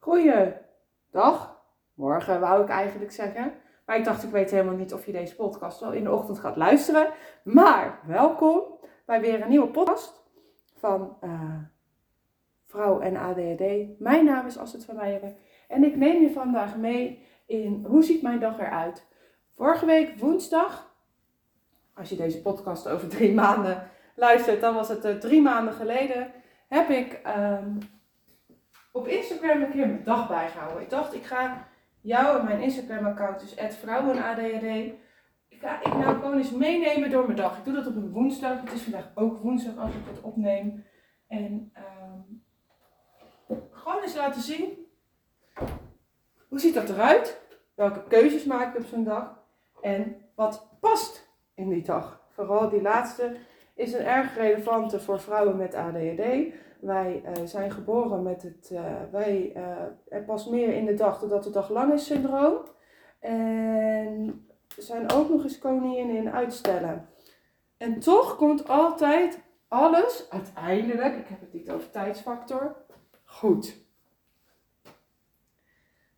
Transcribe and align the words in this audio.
Goeiedag, 0.00 1.62
morgen 1.94 2.40
wou 2.40 2.62
ik 2.62 2.68
eigenlijk 2.68 3.12
zeggen. 3.12 3.52
Maar 3.86 3.96
ik 3.96 4.04
dacht, 4.04 4.22
ik 4.22 4.30
weet 4.30 4.50
helemaal 4.50 4.74
niet 4.74 4.94
of 4.94 5.06
je 5.06 5.12
deze 5.12 5.36
podcast 5.36 5.80
wel 5.80 5.92
in 5.92 6.04
de 6.04 6.10
ochtend 6.10 6.38
gaat 6.38 6.56
luisteren. 6.56 7.12
Maar 7.44 8.00
welkom 8.06 8.62
bij 9.06 9.20
weer 9.20 9.42
een 9.42 9.48
nieuwe 9.48 9.68
podcast 9.68 10.22
van 10.76 11.16
uh, 11.24 11.54
Vrouw 12.66 13.00
en 13.00 13.16
ADHD. 13.16 13.98
Mijn 13.98 14.24
naam 14.24 14.46
is 14.46 14.58
Astrid 14.58 14.84
van 14.84 14.96
Meijeren 14.96 15.36
en 15.68 15.84
ik 15.84 15.96
neem 15.96 16.22
je 16.22 16.30
vandaag 16.30 16.76
mee 16.76 17.26
in 17.46 17.84
hoe 17.88 18.02
ziet 18.02 18.22
mijn 18.22 18.40
dag 18.40 18.58
eruit. 18.58 19.06
Vorige 19.50 19.86
week 19.86 20.18
woensdag, 20.18 20.94
als 21.94 22.08
je 22.08 22.16
deze 22.16 22.42
podcast 22.42 22.88
over 22.88 23.08
drie 23.08 23.34
maanden 23.34 23.90
luistert, 24.14 24.60
dan 24.60 24.74
was 24.74 24.88
het 24.88 25.04
uh, 25.04 25.14
drie 25.14 25.42
maanden 25.42 25.74
geleden, 25.74 26.32
heb 26.68 26.88
ik 26.88 27.20
um, 27.36 27.78
op 28.92 29.06
Instagram 29.06 29.62
een 29.62 29.70
keer 29.70 29.86
mijn 29.86 30.04
dag 30.04 30.28
bijgehouden. 30.28 30.82
Ik 30.82 30.90
dacht, 30.90 31.14
ik 31.14 31.24
ga 31.24 31.68
jou 32.00 32.38
en 32.38 32.44
mijn 32.44 32.60
Instagram-account, 32.60 33.40
dus 33.40 33.76
vrouwenadhd, 33.76 34.98
ik 35.48 35.60
ga 35.60 35.78
ik 35.80 35.94
nou 35.94 36.14
gewoon 36.14 36.38
eens 36.38 36.50
meenemen 36.50 37.10
door 37.10 37.24
mijn 37.24 37.36
dag. 37.36 37.58
Ik 37.58 37.64
doe 37.64 37.74
dat 37.74 37.86
op 37.86 37.96
een 37.96 38.10
woensdag. 38.10 38.60
Het 38.60 38.72
is 38.72 38.82
vandaag 38.82 39.10
ook 39.14 39.42
woensdag 39.42 39.76
als 39.76 39.94
ik 39.94 40.06
het 40.06 40.20
opneem. 40.20 40.84
En 41.28 41.72
um, 41.76 42.44
gewoon 43.70 44.02
eens 44.02 44.14
laten 44.14 44.42
zien. 44.42 44.86
Hoe 46.48 46.58
ziet 46.58 46.74
dat 46.74 46.88
eruit? 46.88 47.40
Welke 47.74 48.02
keuzes 48.08 48.44
maak 48.44 48.74
ik 48.74 48.80
op 48.80 48.86
zo'n 48.86 49.04
dag? 49.04 49.38
En 49.80 50.16
wat 50.34 50.68
past 50.80 51.28
in 51.54 51.68
die 51.68 51.82
dag? 51.82 52.20
Vooral 52.30 52.68
die 52.68 52.82
laatste 52.82 53.36
is 53.74 53.92
een 53.92 54.04
erg 54.04 54.36
relevante 54.36 55.00
voor 55.00 55.20
vrouwen 55.20 55.56
met 55.56 55.74
ADHD. 55.74 56.54
Wij 56.80 57.22
uh, 57.26 57.46
zijn 57.46 57.70
geboren 57.70 58.22
met 58.22 58.42
het, 58.42 58.70
uh, 58.72 59.02
wij, 59.10 59.52
uh, 59.56 59.62
er 60.08 60.24
past 60.24 60.50
meer 60.50 60.74
in 60.74 60.84
de 60.84 60.94
dag 60.94 61.18
doordat 61.18 61.44
de 61.44 61.50
dag 61.50 61.70
lang 61.70 61.92
is 61.92 62.06
syndroom. 62.06 62.58
En 63.18 64.46
zijn 64.76 65.12
ook 65.12 65.28
nog 65.28 65.42
eens 65.42 65.58
koningen 65.58 66.16
in 66.16 66.30
uitstellen. 66.30 67.08
En 67.76 67.98
toch 67.98 68.36
komt 68.36 68.68
altijd 68.68 69.40
alles 69.68 70.26
uiteindelijk, 70.30 71.16
ik 71.16 71.26
heb 71.28 71.40
het 71.40 71.52
niet 71.52 71.70
over 71.70 71.90
tijdsfactor, 71.90 72.76
goed. 73.24 73.76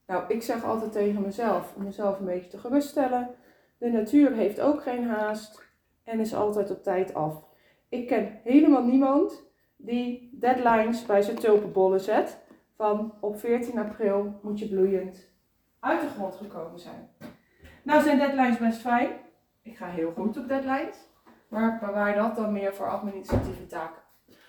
Nou, 0.06 0.24
ik 0.28 0.42
zeg 0.42 0.64
altijd 0.64 0.92
tegen 0.92 1.22
mezelf, 1.22 1.74
om 1.76 1.84
mezelf 1.84 2.18
een 2.18 2.24
beetje 2.24 2.50
te 2.50 2.58
geruststellen. 2.58 3.34
De 3.78 3.90
natuur 3.90 4.32
heeft 4.32 4.60
ook 4.60 4.82
geen 4.82 5.04
haast 5.08 5.62
en 6.04 6.20
is 6.20 6.34
altijd 6.34 6.70
op 6.70 6.82
tijd 6.82 7.14
af. 7.14 7.44
Ik 7.88 8.06
ken 8.06 8.40
helemaal 8.42 8.84
niemand 8.84 9.51
die 9.82 10.28
deadlines 10.32 11.06
bij 11.06 11.22
zijn 11.22 11.38
tulpenbollen 11.38 12.00
zet. 12.00 12.38
Van 12.76 13.14
op 13.20 13.38
14 13.38 13.78
april 13.78 14.38
moet 14.42 14.58
je 14.58 14.68
bloeiend 14.68 15.28
uit 15.80 16.00
de 16.00 16.08
grond 16.08 16.34
gekomen 16.34 16.80
zijn. 16.80 17.08
Nou 17.82 18.02
zijn 18.02 18.18
deadlines 18.18 18.58
best 18.58 18.80
fijn. 18.80 19.10
Ik 19.62 19.76
ga 19.76 19.86
heel 19.86 20.12
goed 20.12 20.36
op 20.36 20.48
deadlines. 20.48 20.96
Maar 21.48 21.78
bewaar 21.86 22.14
dat 22.14 22.36
dan 22.36 22.52
meer 22.52 22.74
voor 22.74 22.88
administratieve 22.88 23.66
taken. 23.66 24.02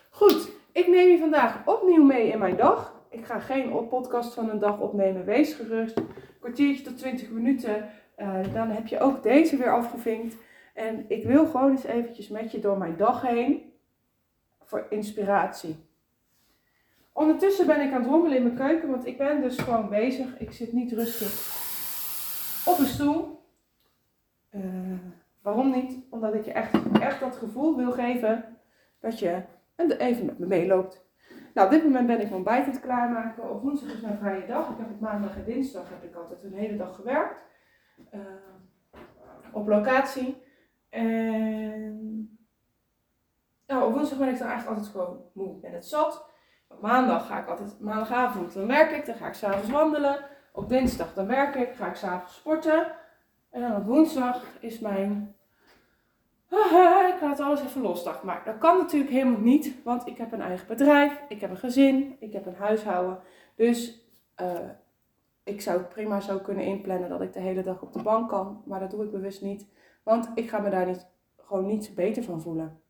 Goed, 0.10 0.50
ik 0.72 0.88
neem 0.88 1.10
je 1.10 1.18
vandaag 1.18 1.68
opnieuw 1.68 2.04
mee 2.04 2.28
in 2.28 2.40
mijn 2.40 2.56
dag. 2.56 3.02
Ik 3.10 3.26
ga 3.26 3.40
geen 3.40 3.88
podcast 3.88 4.34
van 4.34 4.50
een 4.50 4.60
dag 4.60 4.80
opnemen. 4.80 5.26
Wees 5.26 5.54
gerust. 5.54 6.02
Kwartiertje 6.40 6.84
tot 6.84 6.98
20 6.98 7.30
minuten. 7.30 7.90
Uh, 8.18 8.54
dan 8.54 8.70
heb 8.70 8.88
je 8.88 9.00
ook 9.00 9.24
deze 9.24 9.58
weer 9.58 9.74
afgevinkt. 9.74 10.36
En 10.74 11.06
ik 11.08 11.26
wil 11.26 11.46
gewoon 11.46 11.72
eens 11.72 11.84
eventjes 11.84 12.28
met 12.28 12.52
je 12.52 12.60
door 12.60 12.78
mijn 12.78 12.98
dag 12.98 13.22
heen 13.22 13.73
voor 14.74 14.86
inspiratie. 14.90 15.76
Ondertussen 17.12 17.68
ben 17.68 17.82
ik 17.82 17.94
aan 17.94 18.02
het 18.02 18.10
rommelen 18.10 18.38
in 18.38 18.44
mijn 18.44 18.56
keuken, 18.56 18.90
want 18.90 19.06
ik 19.06 19.18
ben 19.18 19.42
dus 19.42 19.58
gewoon 19.58 19.90
bezig. 19.90 20.40
Ik 20.40 20.52
zit 20.52 20.74
niet 20.74 20.92
rustig 20.92 21.32
op 22.66 22.80
een 22.80 22.86
stoel. 22.86 23.42
Uh, 24.52 24.62
waarom 25.42 25.72
niet? 25.72 25.98
Omdat 26.10 26.34
ik 26.34 26.46
je 26.46 26.52
echt, 26.52 26.74
echt 27.00 27.20
dat 27.20 27.36
gevoel 27.36 27.76
wil 27.76 27.92
geven 27.92 28.58
dat 29.00 29.20
je 29.20 29.44
even 29.98 30.26
met 30.26 30.40
me 30.40 30.46
meeloopt. 30.46 31.06
Nou, 31.54 31.68
op 31.68 31.74
dit 31.74 31.84
moment 31.84 32.08
ben 32.08 32.16
ik 32.16 32.24
mijn 32.24 32.36
ontbijt 32.36 32.66
aan 32.66 32.72
het 32.72 32.82
klaarmaken. 32.82 33.50
Op 33.50 33.62
woensdag 33.62 33.94
is 33.94 34.02
mijn 34.02 34.18
vrije 34.18 34.46
dag. 34.46 34.70
Ik 34.70 34.78
heb 34.78 34.90
op 34.90 35.00
maandag 35.00 35.36
en 35.36 35.44
dinsdag 35.44 35.90
heb 35.90 36.04
ik 36.04 36.16
altijd 36.16 36.44
een 36.44 36.54
hele 36.54 36.78
dag 36.78 36.96
gewerkt. 36.96 37.44
Uh, 38.14 38.20
op 39.52 39.68
locatie. 39.68 40.42
En 40.90 42.33
nou, 43.74 43.88
op 43.88 43.94
woensdag 43.94 44.18
ben 44.18 44.30
ik 44.30 44.38
dan 44.38 44.48
eigenlijk 44.48 44.78
altijd 44.78 44.96
gewoon 44.96 45.22
moe 45.34 45.58
en 45.62 45.74
het 45.74 45.86
zat. 45.86 46.26
Op 46.68 46.82
maandag 46.82 47.28
ga 47.28 47.40
ik 47.40 47.48
altijd, 47.48 47.80
maandagavond, 47.80 48.54
dan 48.54 48.68
werk 48.68 48.92
ik, 48.92 49.06
dan 49.06 49.16
ga 49.16 49.28
ik 49.28 49.34
s'avonds 49.34 49.70
wandelen. 49.70 50.20
Op 50.52 50.70
dinsdag 50.70 51.14
dan 51.14 51.28
werk 51.28 51.56
ik, 51.56 51.76
ga 51.76 51.88
ik 51.88 51.96
s'avonds 51.96 52.36
sporten. 52.36 52.92
En 53.50 53.62
dan 53.62 53.76
op 53.76 53.86
woensdag 53.86 54.44
is 54.60 54.80
mijn, 54.80 55.36
ik 57.14 57.22
laat 57.22 57.40
alles 57.40 57.62
even 57.62 57.82
losdag. 57.82 58.24
Maar 58.24 58.42
dat 58.46 58.58
kan 58.58 58.78
natuurlijk 58.78 59.12
helemaal 59.12 59.40
niet, 59.40 59.84
want 59.84 60.08
ik 60.08 60.18
heb 60.18 60.32
een 60.32 60.42
eigen 60.42 60.68
bedrijf, 60.68 61.22
ik 61.30 61.42
heb 61.42 61.50
een 61.50 61.58
gezin, 61.58 62.16
ik 62.20 62.34
heb 62.34 62.46
een 62.46 62.56
huishouden. 62.56 63.20
Dus 63.56 64.08
uh, 64.42 64.70
ik 65.44 65.62
zou 65.62 65.82
prima 65.82 66.20
zo 66.20 66.40
kunnen 66.40 66.66
inplannen 66.66 67.10
dat 67.10 67.22
ik 67.22 67.34
de 67.34 67.40
hele 67.40 67.64
dag 67.64 67.82
op 67.82 67.94
de 67.94 68.02
bank 68.02 68.30
kan. 68.30 68.64
Maar 68.66 68.80
dat 68.80 68.92
doe 68.92 69.04
ik 69.04 69.12
bewust 69.12 69.42
niet, 69.42 69.68
want 70.04 70.32
ik 70.36 70.50
ga 70.50 70.60
me 70.60 70.70
daar 70.70 70.86
niet, 70.86 71.08
gewoon 71.38 71.66
niet 71.66 71.92
beter 71.96 72.24
van 72.24 72.42
voelen. 72.42 72.83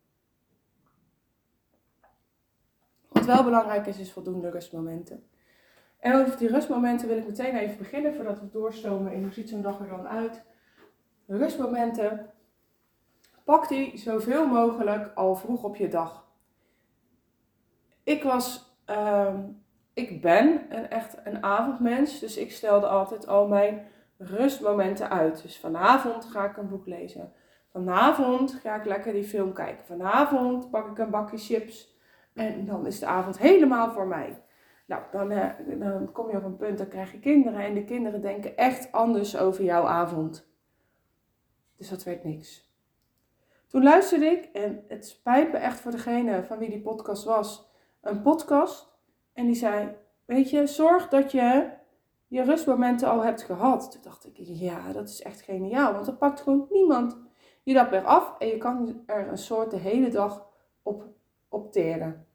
Wat 3.24 3.34
wel 3.34 3.44
belangrijk 3.44 3.86
is, 3.86 3.98
is 3.98 4.12
voldoende 4.12 4.50
rustmomenten. 4.50 5.24
En 5.98 6.14
over 6.14 6.38
die 6.38 6.48
rustmomenten 6.48 7.08
wil 7.08 7.16
ik 7.16 7.26
meteen 7.26 7.56
even 7.56 7.78
beginnen 7.78 8.14
voordat 8.14 8.40
we 8.40 8.48
doorstomen 8.50 9.12
in 9.12 9.22
hoe 9.22 9.32
ziet 9.32 9.48
zo'n 9.48 9.62
dag 9.62 9.80
er 9.80 9.88
dan 9.88 10.08
uit. 10.08 10.42
Rustmomenten, 11.26 12.30
pak 13.44 13.68
die 13.68 13.98
zoveel 13.98 14.46
mogelijk 14.46 15.14
al 15.14 15.34
vroeg 15.34 15.62
op 15.62 15.76
je 15.76 15.88
dag. 15.88 16.26
Ik 18.02 18.22
was, 18.22 18.76
uh, 18.90 19.34
ik 19.92 20.20
ben 20.20 20.66
een, 20.68 20.90
echt 20.90 21.16
een 21.24 21.42
avondmens, 21.42 22.20
dus 22.20 22.36
ik 22.36 22.52
stelde 22.52 22.86
altijd 22.86 23.26
al 23.26 23.48
mijn 23.48 23.86
rustmomenten 24.18 25.10
uit. 25.10 25.42
Dus 25.42 25.58
vanavond 25.58 26.24
ga 26.24 26.44
ik 26.44 26.56
een 26.56 26.68
boek 26.68 26.86
lezen. 26.86 27.32
Vanavond 27.70 28.52
ga 28.52 28.74
ik 28.74 28.84
lekker 28.84 29.12
die 29.12 29.24
film 29.24 29.52
kijken. 29.52 29.84
Vanavond 29.84 30.70
pak 30.70 30.90
ik 30.90 30.98
een 30.98 31.10
bakje 31.10 31.38
chips. 31.38 31.93
En 32.34 32.66
dan 32.66 32.86
is 32.86 32.98
de 32.98 33.06
avond 33.06 33.38
helemaal 33.38 33.92
voor 33.92 34.06
mij. 34.06 34.42
Nou, 34.86 35.02
dan, 35.10 35.30
eh, 35.30 35.78
dan 35.78 36.12
kom 36.12 36.30
je 36.30 36.36
op 36.36 36.44
een 36.44 36.56
punt, 36.56 36.78
dan 36.78 36.88
krijg 36.88 37.12
je 37.12 37.18
kinderen. 37.18 37.60
En 37.60 37.74
de 37.74 37.84
kinderen 37.84 38.20
denken 38.20 38.56
echt 38.56 38.92
anders 38.92 39.36
over 39.36 39.64
jouw 39.64 39.84
avond. 39.86 40.48
Dus 41.76 41.88
dat 41.88 42.02
werd 42.02 42.24
niks. 42.24 42.72
Toen 43.66 43.82
luisterde 43.82 44.26
ik, 44.26 44.44
en 44.44 44.84
het 44.88 45.06
spijt 45.06 45.52
me 45.52 45.58
echt 45.58 45.80
voor 45.80 45.90
degene 45.90 46.44
van 46.44 46.58
wie 46.58 46.70
die 46.70 46.80
podcast 46.80 47.24
was, 47.24 47.70
een 48.00 48.22
podcast. 48.22 48.92
En 49.32 49.46
die 49.46 49.54
zei, 49.54 49.96
weet 50.24 50.50
je, 50.50 50.66
zorg 50.66 51.08
dat 51.08 51.32
je 51.32 51.70
je 52.26 52.42
rustmomenten 52.42 53.08
al 53.08 53.24
hebt 53.24 53.42
gehad. 53.42 53.92
Toen 53.92 54.02
dacht 54.02 54.26
ik, 54.26 54.32
ja, 54.36 54.92
dat 54.92 55.08
is 55.08 55.22
echt 55.22 55.40
geniaal. 55.40 55.92
Want 55.92 56.06
dan 56.06 56.18
pakt 56.18 56.40
gewoon 56.40 56.66
niemand 56.70 57.16
je 57.62 57.74
dat 57.74 57.90
weer 57.90 58.04
af. 58.04 58.38
En 58.38 58.46
je 58.46 58.56
kan 58.56 59.02
er 59.06 59.28
een 59.28 59.38
soort 59.38 59.70
de 59.70 59.76
hele 59.76 60.10
dag 60.10 60.46
op 60.82 61.04
opteren. 61.54 62.26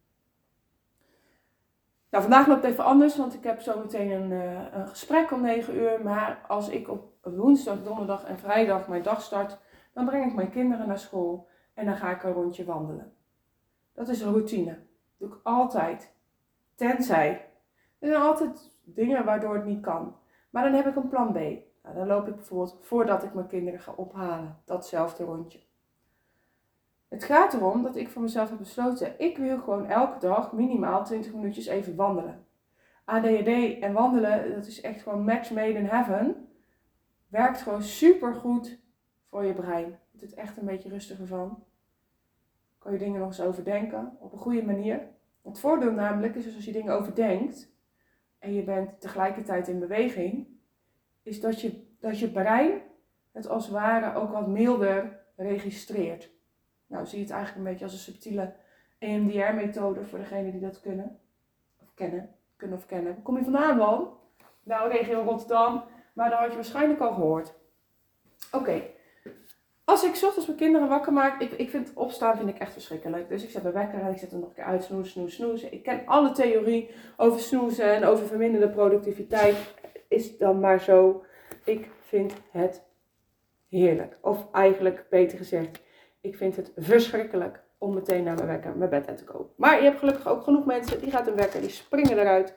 Nou, 2.09 2.23
vandaag 2.23 2.47
loopt 2.47 2.61
het 2.63 2.71
even 2.71 2.83
anders, 2.83 3.17
want 3.17 3.33
ik 3.33 3.43
heb 3.43 3.61
zo 3.61 3.79
meteen 3.79 4.11
een, 4.11 4.31
uh, 4.31 4.73
een 4.73 4.87
gesprek 4.87 5.31
om 5.31 5.41
9 5.41 5.75
uur. 5.75 6.01
Maar 6.03 6.45
als 6.47 6.69
ik 6.69 6.89
op 6.89 7.13
woensdag, 7.21 7.83
donderdag 7.83 8.23
en 8.23 8.39
vrijdag 8.39 8.87
mijn 8.87 9.03
dag 9.03 9.21
start, 9.21 9.57
dan 9.93 10.05
breng 10.05 10.25
ik 10.25 10.35
mijn 10.35 10.49
kinderen 10.49 10.87
naar 10.87 10.99
school 10.99 11.47
en 11.73 11.85
dan 11.85 11.95
ga 11.95 12.11
ik 12.11 12.23
een 12.23 12.33
rondje 12.33 12.65
wandelen. 12.65 13.13
Dat 13.93 14.07
is 14.07 14.21
een 14.21 14.31
routine. 14.31 14.71
Dat 14.71 15.29
doe 15.29 15.29
ik 15.29 15.39
altijd. 15.43 16.13
Tenzij. 16.75 17.31
Er 17.99 18.07
zijn 18.07 18.21
altijd 18.21 18.77
dingen 18.83 19.25
waardoor 19.25 19.55
het 19.55 19.65
niet 19.65 19.81
kan. 19.81 20.15
Maar 20.49 20.63
dan 20.63 20.73
heb 20.73 20.87
ik 20.87 20.95
een 20.95 21.09
plan 21.09 21.31
B. 21.31 21.37
Nou, 21.83 21.95
dan 21.95 22.07
loop 22.07 22.27
ik 22.27 22.35
bijvoorbeeld 22.35 22.77
voordat 22.81 23.23
ik 23.23 23.33
mijn 23.33 23.47
kinderen 23.47 23.79
ga 23.79 23.91
ophalen. 23.95 24.57
Datzelfde 24.65 25.23
rondje. 25.23 25.59
Het 27.09 27.23
gaat 27.23 27.53
erom 27.53 27.83
dat 27.83 27.95
ik 27.95 28.09
voor 28.09 28.21
mezelf 28.21 28.49
heb 28.49 28.57
besloten, 28.57 29.19
ik 29.19 29.37
wil 29.37 29.59
gewoon 29.59 29.85
elke 29.85 30.19
dag 30.19 30.51
minimaal 30.53 31.05
20 31.05 31.33
minuutjes 31.33 31.65
even 31.65 31.95
wandelen. 31.95 32.45
ADHD 33.05 33.79
en 33.79 33.93
wandelen, 33.93 34.55
dat 34.55 34.67
is 34.67 34.81
echt 34.81 35.01
gewoon 35.01 35.23
match 35.23 35.51
made 35.51 35.73
in 35.73 35.85
heaven. 35.85 36.47
Werkt 37.27 37.61
gewoon 37.61 37.83
super 37.83 38.35
goed 38.35 38.79
voor 39.29 39.45
je 39.45 39.53
brein. 39.53 39.99
Het 40.11 40.21
is 40.21 40.33
echt 40.33 40.57
een 40.57 40.65
beetje 40.65 40.89
rustiger 40.89 41.27
van. 41.27 41.63
Kan 42.77 42.91
je 42.91 42.97
dingen 42.97 43.19
nog 43.19 43.27
eens 43.27 43.41
overdenken 43.41 44.17
op 44.19 44.31
een 44.33 44.39
goede 44.39 44.65
manier. 44.65 45.07
Het 45.41 45.59
voordeel 45.59 45.91
namelijk 45.91 46.35
is 46.35 46.43
dus 46.43 46.55
als 46.55 46.65
je 46.65 46.71
dingen 46.71 46.93
overdenkt 46.93 47.71
en 48.39 48.53
je 48.53 48.63
bent 48.63 49.01
tegelijkertijd 49.01 49.67
in 49.67 49.79
beweging, 49.79 50.47
is 51.21 51.41
dat 51.41 51.61
je, 51.61 51.95
dat 51.99 52.19
je 52.19 52.31
brein 52.31 52.81
het 53.31 53.47
als 53.47 53.63
het 53.63 53.73
ware 53.73 54.19
ook 54.19 54.31
wat 54.31 54.47
milder 54.47 55.19
registreert. 55.35 56.37
Nou, 56.89 57.05
zie 57.05 57.17
je 57.17 57.23
het 57.23 57.33
eigenlijk 57.33 57.65
een 57.65 57.71
beetje 57.71 57.85
als 57.85 57.93
een 57.93 58.13
subtiele 58.13 58.53
EMDR-methode 58.99 60.05
voor 60.05 60.19
degenen 60.19 60.51
die 60.51 60.61
dat 60.61 60.81
kunnen 60.81 61.19
of 61.81 61.93
kennen. 61.93 62.35
kunnen 62.55 62.77
of 62.77 62.85
kennen. 62.85 63.21
Kom 63.21 63.37
je 63.37 63.43
vandaan, 63.43 63.77
man? 63.77 64.17
Nou, 64.63 64.91
regio 64.91 65.21
Rotterdam. 65.21 65.83
Maar 66.13 66.29
dat 66.29 66.39
had 66.39 66.49
je 66.49 66.55
waarschijnlijk 66.55 66.99
al 66.99 67.13
gehoord. 67.13 67.53
Oké. 68.51 68.81
Als 69.83 70.03
ik 70.03 70.23
ochtends 70.23 70.45
mijn 70.45 70.57
kinderen 70.57 70.87
wakker 70.87 71.13
maak, 71.13 71.41
ik, 71.41 71.51
ik 71.51 71.69
vind 71.69 71.91
opstaan 71.93 72.37
vind 72.37 72.49
ik 72.49 72.57
echt 72.57 72.73
verschrikkelijk. 72.73 73.29
Dus 73.29 73.43
ik 73.43 73.49
zet 73.49 73.61
mijn 73.63 73.73
wekker 73.73 73.99
en 73.99 74.11
ik 74.11 74.17
zet 74.17 74.31
hem 74.31 74.39
nog 74.39 74.49
een 74.49 74.55
keer 74.55 74.63
uit, 74.63 74.83
snoes, 74.83 75.11
snoes, 75.11 75.35
snoes. 75.35 75.63
Ik 75.63 75.83
ken 75.83 76.01
alle 76.05 76.31
theorie 76.31 76.89
over 77.17 77.39
snoezen 77.39 77.93
en 77.93 78.03
over 78.03 78.27
verminderde 78.27 78.69
productiviteit. 78.69 79.75
Is 80.07 80.37
dan 80.37 80.59
maar 80.59 80.81
zo. 80.81 81.23
Ik 81.63 81.89
vind 81.99 82.33
het 82.51 82.83
heerlijk. 83.69 84.17
Of 84.21 84.51
eigenlijk, 84.51 85.05
beter 85.09 85.37
gezegd, 85.37 85.81
ik 86.21 86.35
vind 86.35 86.55
het 86.55 86.71
verschrikkelijk 86.75 87.63
om 87.77 87.93
meteen 87.93 88.23
naar 88.23 88.35
mijn 88.35 88.47
wekker 88.47 88.77
mijn 88.77 88.89
bed 88.89 89.07
uit 89.07 89.17
te 89.17 89.23
komen. 89.23 89.47
Maar 89.55 89.77
je 89.77 89.83
hebt 89.83 89.99
gelukkig 89.99 90.27
ook 90.27 90.43
genoeg 90.43 90.65
mensen 90.65 91.01
die 91.01 91.11
gaat 91.11 91.27
een 91.27 91.35
wekker, 91.35 91.61
die 91.61 91.69
springen 91.69 92.17
eruit 92.17 92.55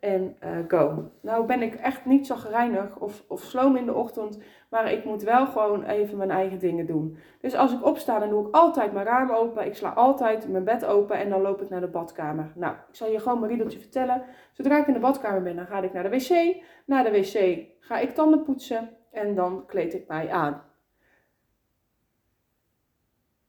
en 0.00 0.36
uh, 0.44 0.50
go. 0.68 1.10
Nou 1.20 1.46
ben 1.46 1.62
ik 1.62 1.74
echt 1.74 2.04
niet 2.04 2.26
zo 2.26 2.36
gereinig 2.36 2.98
of, 2.98 3.24
of 3.28 3.42
sloom 3.42 3.76
in 3.76 3.86
de 3.86 3.94
ochtend, 3.94 4.38
maar 4.70 4.92
ik 4.92 5.04
moet 5.04 5.22
wel 5.22 5.46
gewoon 5.46 5.84
even 5.84 6.16
mijn 6.16 6.30
eigen 6.30 6.58
dingen 6.58 6.86
doen. 6.86 7.18
Dus 7.40 7.54
als 7.54 7.72
ik 7.72 7.84
opsta, 7.84 8.18
dan 8.18 8.28
doe 8.28 8.48
ik 8.48 8.54
altijd 8.54 8.92
mijn 8.92 9.06
raam 9.06 9.30
open, 9.30 9.66
ik 9.66 9.76
sla 9.76 9.88
altijd 9.88 10.48
mijn 10.48 10.64
bed 10.64 10.84
open 10.84 11.16
en 11.16 11.28
dan 11.28 11.40
loop 11.40 11.62
ik 11.62 11.68
naar 11.68 11.80
de 11.80 11.88
badkamer. 11.88 12.52
Nou, 12.54 12.74
ik 12.74 12.94
zal 12.94 13.10
je 13.10 13.20
gewoon 13.20 13.38
mijn 13.38 13.50
riedeltje 13.50 13.78
vertellen. 13.78 14.22
Zodra 14.52 14.78
ik 14.78 14.86
in 14.86 14.92
de 14.92 14.98
badkamer 14.98 15.42
ben, 15.42 15.56
dan 15.56 15.66
ga 15.66 15.82
ik 15.82 15.92
naar 15.92 16.10
de 16.10 16.16
wc. 16.18 16.62
Na 16.86 17.02
de 17.02 17.10
wc 17.10 17.66
ga 17.80 17.98
ik 17.98 18.10
tanden 18.10 18.42
poetsen 18.42 18.90
en 19.10 19.34
dan 19.34 19.66
kleed 19.66 19.94
ik 19.94 20.08
mij 20.08 20.30
aan. 20.30 20.62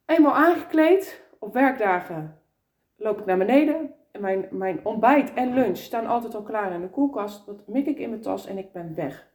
Eenmaal 0.06 0.34
aangekleed, 0.34 1.24
op 1.38 1.52
werkdagen 1.52 2.38
loop 2.96 3.18
ik 3.18 3.24
naar 3.24 3.38
beneden. 3.38 3.94
En 4.10 4.20
mijn, 4.20 4.48
mijn 4.50 4.84
ontbijt 4.84 5.32
en 5.34 5.54
lunch 5.54 5.76
staan 5.76 6.06
altijd 6.06 6.34
al 6.34 6.42
klaar 6.42 6.72
in 6.72 6.80
de 6.80 6.88
koelkast. 6.88 7.46
Dat 7.46 7.66
mik 7.66 7.86
ik 7.86 7.98
in 7.98 8.08
mijn 8.08 8.20
tas 8.20 8.46
en 8.46 8.58
ik 8.58 8.72
ben 8.72 8.94
weg. 8.94 9.30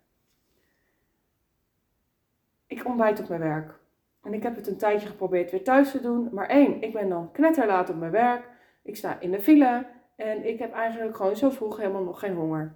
Ik 2.68 2.86
ontbijt 2.86 3.20
op 3.20 3.28
mijn 3.28 3.42
werk. 3.42 3.80
En 4.24 4.34
ik 4.34 4.44
heb 4.44 4.56
het 4.56 4.68
een 4.68 4.78
tijdje 4.78 5.08
geprobeerd 5.08 5.52
weer 5.52 5.64
thuis 5.64 5.92
te 5.92 6.02
doen. 6.02 6.30
Maar 6.32 6.48
één, 6.48 6.82
ik 6.82 6.94
ben 6.94 7.10
dan 7.10 7.32
knetterlaat 7.32 7.90
op 7.90 7.96
mijn 7.96 8.12
werk. 8.12 8.50
Ik 8.84 8.96
sta 8.96 9.20
in 9.20 9.32
de 9.32 9.42
file. 9.42 9.86
En 10.16 10.48
ik 10.48 10.60
heb 10.60 10.74
eigenlijk 10.74 11.16
gewoon 11.16 11.36
zo 11.36 11.50
vroeg 11.50 11.78
helemaal 11.78 12.04
nog 12.04 12.20
geen 12.20 12.36
honger. 12.36 12.76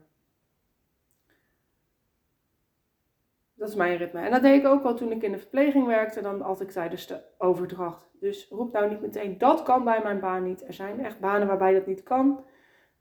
Dat 3.62 3.70
is 3.70 3.76
mijn 3.76 3.98
ritme. 3.98 4.20
En 4.20 4.32
dat 4.32 4.42
deed 4.42 4.60
ik 4.60 4.68
ook 4.68 4.84
al 4.84 4.96
toen 4.96 5.12
ik 5.12 5.24
in 5.24 5.32
de 5.32 5.38
verpleging 5.38 5.86
werkte, 5.86 6.22
dan 6.22 6.42
altijd 6.42 6.72
tijdens 6.72 7.08
de 7.08 7.22
overdracht. 7.38 8.10
Dus 8.20 8.48
roep 8.50 8.74
nou 8.74 8.90
niet 8.90 9.02
meteen, 9.02 9.38
dat 9.38 9.64
kan 9.64 9.84
bij 9.84 10.00
mijn 10.04 10.20
baan 10.20 10.44
niet. 10.44 10.68
Er 10.68 10.74
zijn 10.74 11.06
echt 11.06 11.20
banen 11.20 11.48
waarbij 11.48 11.74
dat 11.74 11.86
niet 11.86 12.04
kan. 12.04 12.44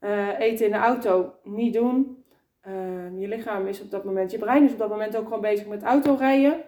Uh, 0.00 0.38
eten 0.38 0.66
in 0.66 0.72
de 0.72 0.78
auto 0.78 1.34
niet 1.42 1.74
doen. 1.74 2.24
Uh, 2.66 3.20
je 3.20 3.28
lichaam 3.28 3.66
is 3.66 3.82
op 3.82 3.90
dat 3.90 4.04
moment, 4.04 4.30
je 4.30 4.38
brein 4.38 4.64
is 4.64 4.72
op 4.72 4.78
dat 4.78 4.88
moment 4.88 5.16
ook 5.16 5.24
gewoon 5.24 5.40
bezig 5.40 5.66
met 5.66 5.82
autorijden. 5.82 6.64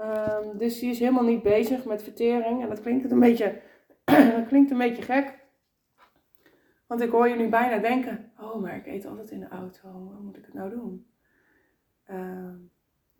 Uh, 0.00 0.38
dus 0.54 0.78
die 0.78 0.90
is 0.90 0.98
helemaal 0.98 1.24
niet 1.24 1.42
bezig 1.42 1.84
met 1.84 2.02
vertering. 2.02 2.62
En 2.62 2.68
dat 2.68 2.80
klinkt 2.80 3.10
een 3.10 3.20
beetje, 3.20 3.60
dat 4.36 4.46
klinkt 4.46 4.70
een 4.70 4.78
beetje 4.78 5.02
gek. 5.02 5.38
Want 6.86 7.00
ik 7.00 7.10
hoor 7.10 7.28
je 7.28 7.36
nu 7.36 7.48
bijna 7.48 7.78
denken, 7.78 8.32
oh 8.40 8.62
maar 8.62 8.76
ik 8.76 8.86
eet 8.86 9.06
altijd 9.06 9.30
in 9.30 9.40
de 9.40 9.48
auto, 9.48 9.88
wat 10.10 10.20
moet 10.20 10.36
ik 10.36 10.44
het 10.44 10.54
nou 10.54 10.70
doen? 10.70 11.06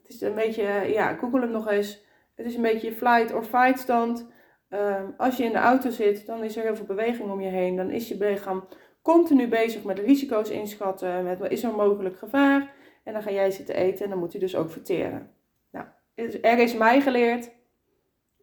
Ehm, 0.07 0.13
het 0.13 0.15
is 0.15 0.21
een 0.21 0.35
beetje, 0.35 0.93
ja, 0.93 1.15
google 1.15 1.41
hem 1.41 1.51
nog 1.51 1.71
eens. 1.71 2.05
Het 2.35 2.47
is 2.47 2.55
een 2.55 2.63
beetje 2.63 2.93
flight 2.93 3.33
or 3.33 3.45
fight 3.45 3.79
stand. 3.79 4.27
Um, 4.71 5.15
als 5.17 5.37
je 5.37 5.45
in 5.45 5.53
de 5.53 5.59
auto 5.59 5.91
zit, 5.91 6.27
dan 6.27 6.45
is 6.45 6.57
er 6.57 6.63
heel 6.63 6.77
veel 6.77 6.87
beweging 6.87 7.31
om 7.31 7.41
je 7.41 7.49
heen. 7.49 7.77
Dan 7.77 7.91
is 7.91 8.09
je 8.09 8.17
lichaam 8.19 8.69
continu 9.03 9.49
bezig 9.49 9.85
met 9.85 9.99
risico's 9.99 10.51
inschatten. 10.51 11.25
Met 11.25 11.39
wat 11.39 11.51
is 11.51 11.63
er 11.63 11.75
mogelijk 11.75 12.19
gevaar. 12.19 12.75
En 13.05 13.13
dan 13.13 13.23
ga 13.23 13.31
jij 13.31 13.51
zitten 13.51 13.75
eten 13.75 14.05
en 14.05 14.11
dan 14.11 14.19
moet 14.19 14.33
je 14.33 14.39
dus 14.39 14.57
ook 14.57 14.71
verteren. 14.71 15.31
Nou, 15.71 15.87
er 16.41 16.59
is 16.59 16.75
mij 16.75 17.01
geleerd. 17.01 17.51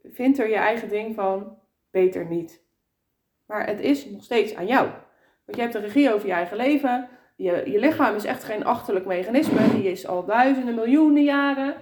Vind 0.03 0.39
er 0.39 0.49
je 0.49 0.55
eigen 0.55 0.89
ding 0.89 1.15
van. 1.15 1.57
Beter 1.91 2.25
niet. 2.25 2.61
Maar 3.45 3.67
het 3.67 3.79
is 3.79 4.05
nog 4.05 4.23
steeds 4.23 4.55
aan 4.55 4.65
jou. 4.65 4.89
Want 5.45 5.57
je 5.57 5.61
hebt 5.61 5.73
de 5.73 5.79
regie 5.79 6.13
over 6.13 6.27
je 6.27 6.33
eigen 6.33 6.57
leven. 6.57 7.09
Je, 7.35 7.71
je 7.71 7.79
lichaam 7.79 8.15
is 8.15 8.25
echt 8.25 8.43
geen 8.43 8.65
achterlijk 8.65 9.05
mechanisme. 9.05 9.59
Die 9.73 9.91
is 9.91 10.07
al 10.07 10.25
duizenden, 10.25 10.75
miljoenen 10.75 11.23
jaren 11.23 11.75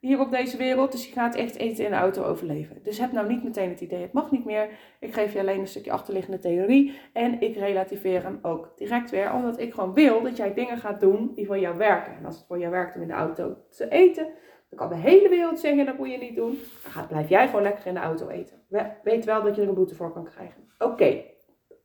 hier 0.00 0.20
op 0.20 0.30
deze 0.30 0.56
wereld. 0.56 0.92
Dus 0.92 1.06
je 1.06 1.12
gaat 1.12 1.34
echt 1.34 1.56
eten 1.56 1.84
in 1.84 1.90
de 1.90 1.96
auto 1.96 2.24
overleven. 2.24 2.82
Dus 2.82 2.98
heb 2.98 3.12
nou 3.12 3.28
niet 3.28 3.44
meteen 3.44 3.68
het 3.68 3.80
idee, 3.80 4.02
het 4.02 4.12
mag 4.12 4.30
niet 4.30 4.44
meer. 4.44 4.68
Ik 5.00 5.14
geef 5.14 5.32
je 5.32 5.38
alleen 5.38 5.60
een 5.60 5.66
stukje 5.66 5.92
achterliggende 5.92 6.38
theorie. 6.38 6.98
En 7.12 7.40
ik 7.40 7.56
relativeer 7.56 8.22
hem 8.22 8.38
ook 8.42 8.72
direct 8.76 9.10
weer. 9.10 9.32
Omdat 9.32 9.60
ik 9.60 9.74
gewoon 9.74 9.94
wil 9.94 10.22
dat 10.22 10.36
jij 10.36 10.54
dingen 10.54 10.78
gaat 10.78 11.00
doen 11.00 11.32
die 11.34 11.46
voor 11.46 11.58
jou 11.58 11.76
werken. 11.76 12.16
En 12.16 12.24
als 12.24 12.36
het 12.36 12.46
voor 12.46 12.58
jou 12.58 12.70
werkt 12.70 12.94
om 12.94 13.02
in 13.02 13.08
de 13.08 13.14
auto 13.14 13.56
te 13.70 13.88
eten, 13.88 14.28
dan 14.70 14.78
kan 14.78 14.88
de 14.88 15.08
hele 15.08 15.28
wereld 15.28 15.60
zeggen 15.60 15.86
dat 15.86 15.98
moet 15.98 16.10
je 16.10 16.18
niet 16.18 16.36
doen. 16.36 16.58
Dan 16.82 16.92
gaat, 16.92 17.08
blijf 17.08 17.28
jij 17.28 17.46
gewoon 17.46 17.62
lekker 17.62 17.86
in 17.86 17.94
de 17.94 18.00
auto 18.00 18.28
eten. 18.28 18.62
Weet 19.02 19.24
wel 19.24 19.42
dat 19.42 19.56
je 19.56 19.62
er 19.62 19.68
een 19.68 19.74
boete 19.74 19.94
voor 19.94 20.12
kan 20.12 20.24
krijgen. 20.24 20.68
Oké, 20.78 21.22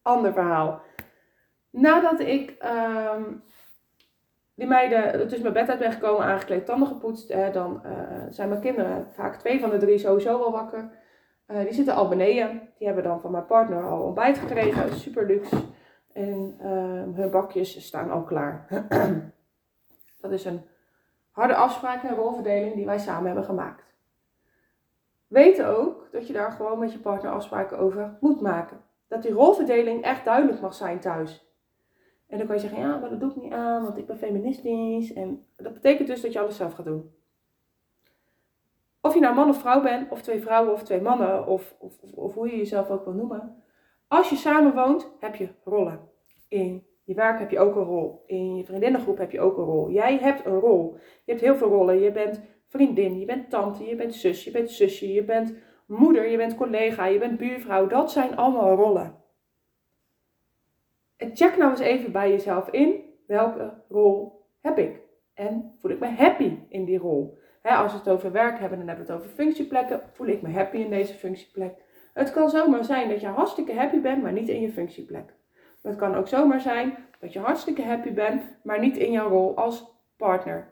ander 0.02 0.34
verhaal. 0.34 0.82
Nadat 1.74 2.20
ik 2.20 2.56
um, 3.16 3.44
die 4.56 4.68
meiden, 4.68 5.30
dus 5.30 5.42
mijn 5.42 5.54
bed 5.54 5.70
uit 5.70 5.80
ben 5.80 5.92
gekomen, 5.92 6.26
aangekleed, 6.26 6.66
tanden 6.66 6.88
gepoetst, 6.88 7.54
dan 7.54 7.82
uh, 7.86 7.92
zijn 8.30 8.50
mijn 8.50 8.62
kinderen, 8.62 9.08
vaak 9.12 9.36
twee 9.36 9.60
van 9.60 9.70
de 9.70 9.78
drie, 9.78 9.98
sowieso 9.98 10.42
al 10.42 10.52
wakker. 10.52 10.90
Uh, 11.48 11.60
die 11.60 11.74
zitten 11.74 11.96
al 11.96 12.08
beneden. 12.08 12.62
Die 12.78 12.88
hebben 12.88 13.04
dan 13.04 13.22
van 13.22 13.32
mijn 13.32 13.46
partner 13.46 13.84
al 13.84 14.02
ontbijt 14.02 14.38
gekregen, 14.38 14.94
super 14.94 15.26
luxe. 15.26 15.56
En 16.14 16.58
uh, 16.62 17.16
hun 17.16 17.30
bakjes 17.32 17.86
staan 17.86 18.12
al 18.12 18.24
klaar. 18.24 18.68
dat 20.22 20.32
is 20.32 20.46
een 20.46 20.62
harde 21.32 21.56
afspraak 21.56 22.04
en 22.04 22.16
rolverdeling 22.16 22.76
die 22.76 22.86
wij 22.86 23.00
samen 23.00 23.26
hebben 23.26 23.44
gemaakt. 23.44 23.84
Weet 25.28 25.64
ook 25.64 26.08
dat 26.12 26.28
je 26.28 26.34
daar 26.34 26.52
gewoon 26.52 26.80
met 26.80 26.92
je 26.92 27.00
partner 27.00 27.32
afspraken 27.32 27.80
over 27.80 28.18
moet 28.20 28.42
maken. 28.42 28.82
Dat 29.08 29.22
die 29.22 29.32
rolverdeling 29.32 30.04
echt 30.04 30.26
duidelijk 30.26 30.62
mag 30.62 30.74
zijn 30.74 31.00
thuis. 31.00 31.53
En 32.34 32.40
dan 32.40 32.48
kan 32.48 32.56
je 32.56 32.62
zeggen, 32.62 32.80
ja, 32.80 32.98
maar 32.98 33.10
dat 33.10 33.20
doe 33.20 33.30
ik 33.30 33.42
niet 33.42 33.52
aan, 33.52 33.84
want 33.84 33.98
ik 33.98 34.06
ben 34.06 34.18
feministisch. 34.18 35.14
En 35.14 35.46
dat 35.58 35.74
betekent 35.74 36.08
dus 36.08 36.22
dat 36.22 36.34
je 36.34 36.40
alles 36.40 36.56
zelf 36.56 36.74
gaat 36.74 36.86
doen. 36.86 37.12
Of 39.02 39.14
je 39.14 39.20
nou 39.20 39.36
man 39.36 39.50
of 39.50 39.60
vrouw 39.60 39.82
bent, 39.82 40.12
of 40.12 40.22
twee 40.22 40.42
vrouwen 40.42 40.74
of 40.74 40.84
twee 40.84 41.02
mannen, 41.02 41.48
of, 41.48 41.76
of, 41.80 41.94
of 42.16 42.34
hoe 42.34 42.50
je 42.50 42.58
jezelf 42.58 42.90
ook 42.90 43.06
wil 43.06 43.14
noemen. 43.14 43.64
Als 44.08 44.30
je 44.30 44.36
samen 44.36 44.74
woont, 44.74 45.12
heb 45.20 45.36
je 45.36 45.50
rollen. 45.64 46.00
In 46.48 46.86
je 47.04 47.14
werk 47.14 47.40
heb 47.40 47.52
je 47.52 47.60
ook 47.60 47.76
een 47.76 47.84
rol. 47.84 48.24
In 48.26 48.56
je 48.56 48.66
vriendinnengroep 48.66 49.18
heb 49.18 49.32
je 49.32 49.42
ook 49.42 49.58
een 49.58 49.64
rol. 49.64 49.90
Jij 49.90 50.18
hebt 50.18 50.46
een 50.46 50.60
rol. 50.60 50.94
Je 51.26 51.32
hebt 51.32 51.44
heel 51.44 51.56
veel 51.56 51.70
rollen. 51.70 52.00
Je 52.00 52.12
bent 52.12 52.42
vriendin, 52.68 53.20
je 53.20 53.26
bent 53.26 53.50
tante, 53.50 53.84
je 53.84 53.96
bent 53.96 54.14
zus, 54.14 54.44
je 54.44 54.52
bent 54.52 54.72
zusje, 54.72 55.14
je 55.14 55.24
bent 55.24 55.56
moeder, 55.86 56.30
je 56.30 56.38
bent 56.38 56.56
collega, 56.56 57.06
je 57.06 57.20
bent 57.20 57.38
buurvrouw. 57.38 57.88
Dat 57.88 58.12
zijn 58.12 58.36
allemaal 58.36 58.76
rollen 58.76 59.23
check 61.34 61.58
nou 61.58 61.72
eens 61.72 61.80
even 61.80 62.12
bij 62.12 62.30
jezelf 62.30 62.70
in. 62.70 63.04
Welke 63.28 63.74
rol 63.90 64.46
heb 64.62 64.78
ik? 64.78 65.00
En 65.34 65.76
voel 65.80 65.92
ik 65.92 66.00
me 66.00 66.08
happy 66.08 66.58
in 66.70 66.86
die 66.86 66.98
rol? 66.98 67.42
als 67.62 67.92
we 67.92 67.98
het 67.98 68.10
over 68.10 68.32
werk 68.32 68.60
hebben, 68.60 68.78
dan 68.78 68.88
hebben 68.88 69.06
we 69.06 69.12
het 69.12 69.22
over 69.22 69.34
functieplekken. 69.34 70.02
Voel 70.12 70.28
ik 70.28 70.42
me 70.42 70.52
happy 70.52 70.78
in 70.78 70.90
deze 70.90 71.14
functieplek? 71.14 71.74
Het 72.14 72.32
kan 72.32 72.50
zomaar 72.50 72.84
zijn 72.84 73.10
dat 73.10 73.22
je 73.22 73.28
hartstikke 73.28 73.74
happy 73.74 74.02
bent, 74.02 74.22
maar 74.22 74.32
niet 74.32 74.50
in 74.50 74.62
je 74.62 74.72
functieplek. 74.72 75.34
Het 75.82 75.96
kan 75.96 76.16
ook 76.16 76.28
zomaar 76.28 76.62
zijn 76.62 76.98
dat 77.20 77.34
je 77.34 77.40
hartstikke 77.40 77.84
happy 77.84 78.14
bent, 78.14 78.44
maar 78.64 78.80
niet 78.80 78.98
in 78.98 79.12
jouw 79.12 79.30
rol 79.30 79.56
als 79.56 79.92
partner. 80.18 80.68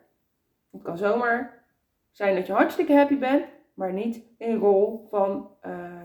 Het 0.71 0.81
kan 0.81 0.97
zomaar 0.97 1.63
zijn 2.11 2.35
dat 2.35 2.47
je 2.47 2.53
hartstikke 2.53 2.93
happy 2.93 3.17
bent, 3.17 3.45
maar 3.73 3.93
niet 3.93 4.23
in 4.37 4.55
rol 4.55 5.07
van 5.09 5.49
uh, 5.65 6.03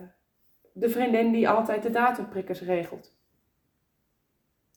de 0.72 0.88
vriendin 0.88 1.32
die 1.32 1.48
altijd 1.48 1.82
de 1.82 1.90
datumprikkers 1.90 2.62
regelt 2.62 3.15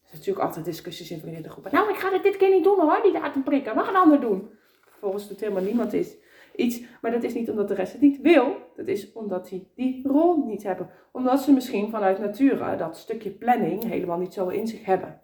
is 0.09 0.17
natuurlijk 0.17 0.45
altijd 0.45 0.65
discussies 0.65 1.11
in 1.11 1.41
de 1.41 1.49
groepen. 1.49 1.73
Nou, 1.73 1.89
ik 1.89 1.95
ga 1.95 2.11
het 2.11 2.23
dit 2.23 2.37
keer 2.37 2.49
niet 2.49 2.63
doen 2.63 2.79
hoor, 2.79 2.99
die 3.03 3.11
datum 3.11 3.43
prikken. 3.43 3.75
Mag 3.75 3.89
een 3.89 3.95
ander 3.95 4.21
doen. 4.21 4.49
Vervolgens 4.89 5.27
doet 5.27 5.39
helemaal 5.39 5.63
niemand 5.63 5.93
is 5.93 6.17
iets. 6.59 6.81
Maar 7.01 7.11
dat 7.11 7.23
is 7.23 7.33
niet 7.33 7.49
omdat 7.49 7.67
de 7.67 7.73
rest 7.73 7.91
het 7.91 8.01
niet 8.01 8.21
wil. 8.21 8.55
Dat 8.75 8.87
is 8.87 9.11
omdat 9.13 9.47
die 9.47 9.67
die 9.75 10.07
rol 10.07 10.45
niet 10.45 10.63
hebben. 10.63 10.89
Omdat 11.11 11.41
ze 11.41 11.53
misschien 11.53 11.89
vanuit 11.89 12.19
nature 12.19 12.75
dat 12.75 12.97
stukje 12.97 13.29
planning 13.29 13.83
helemaal 13.83 14.17
niet 14.17 14.33
zo 14.33 14.47
in 14.47 14.67
zich 14.67 14.85
hebben. 14.85 15.21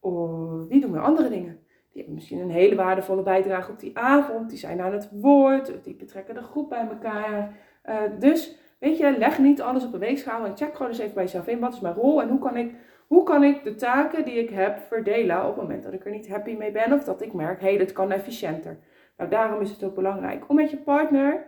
Of 0.00 0.66
die 0.68 0.80
doen 0.80 0.92
weer 0.92 1.02
andere 1.02 1.28
dingen. 1.28 1.60
Die 1.92 2.02
hebben 2.02 2.14
misschien 2.14 2.38
een 2.38 2.50
hele 2.50 2.74
waardevolle 2.74 3.22
bijdrage 3.22 3.70
op 3.70 3.80
die 3.80 3.98
avond. 3.98 4.48
Die 4.48 4.58
zijn 4.58 4.80
aan 4.80 4.92
het 4.92 5.08
woord. 5.12 5.72
Die 5.84 5.94
betrekken 5.94 6.34
de 6.34 6.42
groep 6.42 6.68
bij 6.68 6.88
elkaar. 6.88 7.56
Uh, 7.86 8.00
dus, 8.18 8.56
weet 8.78 8.98
je, 8.98 9.18
leg 9.18 9.38
niet 9.38 9.62
alles 9.62 9.84
op 9.84 9.92
een 9.92 9.98
weegschaal. 9.98 10.44
En 10.44 10.56
check 10.56 10.74
gewoon 10.74 10.88
eens 10.88 11.00
even 11.00 11.14
bij 11.14 11.24
jezelf 11.24 11.46
in. 11.46 11.60
Wat 11.60 11.72
is 11.72 11.80
mijn 11.80 11.94
rol 11.94 12.22
en 12.22 12.28
hoe 12.28 12.38
kan 12.38 12.56
ik 12.56 12.74
hoe 13.12 13.22
kan 13.22 13.44
ik 13.44 13.64
de 13.64 13.74
taken 13.74 14.24
die 14.24 14.34
ik 14.34 14.50
heb 14.50 14.78
verdelen 14.78 15.40
op 15.40 15.46
het 15.46 15.56
moment 15.56 15.82
dat 15.82 15.92
ik 15.92 16.04
er 16.04 16.10
niet 16.10 16.28
happy 16.28 16.54
mee 16.56 16.70
ben 16.70 16.92
of 16.92 17.04
dat 17.04 17.22
ik 17.22 17.32
merk, 17.32 17.60
hey, 17.60 17.78
dat 17.78 17.92
kan 17.92 18.10
efficiënter. 18.10 18.78
Nou, 19.16 19.30
daarom 19.30 19.60
is 19.60 19.70
het 19.70 19.84
ook 19.84 19.94
belangrijk 19.94 20.48
om 20.48 20.56
met 20.56 20.70
je 20.70 20.76
partner 20.76 21.46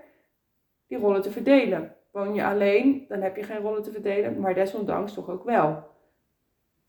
die 0.87 0.99
rollen 0.99 1.23
te 1.23 1.31
verdelen. 1.31 1.95
Woon 2.11 2.35
je 2.35 2.45
alleen, 2.45 3.05
dan 3.09 3.21
heb 3.21 3.37
je 3.37 3.43
geen 3.43 3.61
rollen 3.61 3.83
te 3.83 3.91
verdelen, 3.91 4.41
maar 4.41 4.55
desondanks 4.55 5.15
toch 5.15 5.31
ook 5.31 5.45
wel. 5.45 5.83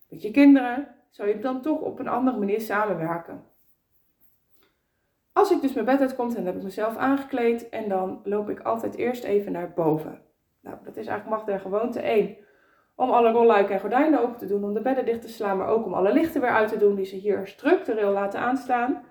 Met 0.10 0.22
je 0.22 0.32
kinderen, 0.32 0.88
zou 1.10 1.30
je 1.30 1.40
dan 1.40 1.62
toch 1.62 1.80
op 1.80 2.00
een 2.00 2.08
andere 2.08 2.38
manier 2.38 2.62
samenwerken. 2.62 3.44
Als 5.32 5.52
ik 5.52 5.62
dus 5.62 5.74
mijn 5.74 5.86
bed 5.86 6.00
uitkom, 6.00 6.34
dan 6.34 6.46
heb 6.46 6.56
ik 6.56 6.64
mezelf 6.64 6.98
aangekleed 6.98 7.70
en 7.70 7.90
dan 7.90 8.22
loop 8.24 8.50
ik 8.50 8.60
altijd 8.60 8.96
eerst 8.96 9.24
even 9.24 9.52
naar 9.52 9.72
boven. 9.76 10.22
Nou, 10.62 10.78
dat 10.84 10.98
is 10.98 11.08
eigenlijk 11.08 11.38
mag 11.38 11.46
der 11.46 11.60
gewoonte 11.60 12.00
1. 12.00 12.44
Om 12.96 13.10
alle 13.10 13.32
rolluiken 13.32 13.74
en 13.74 13.80
gordijnen 13.80 14.22
open 14.22 14.38
te 14.38 14.48
doen, 14.48 14.64
om 14.64 14.74
de 14.74 14.82
bedden 14.82 15.06
dicht 15.06 15.22
te 15.22 15.30
slaan, 15.30 15.58
maar 15.58 15.68
ook 15.68 15.86
om 15.86 15.94
alle 15.94 16.14
lichten 16.14 16.42
weer 16.42 16.50
uit 16.50 16.70
te 16.70 16.78
doen 16.78 16.96
die 16.96 17.06
ze 17.06 17.16
hier 17.16 17.48
structureel 17.48 18.12
laten 18.12 18.40
aanstaan. 18.40 19.04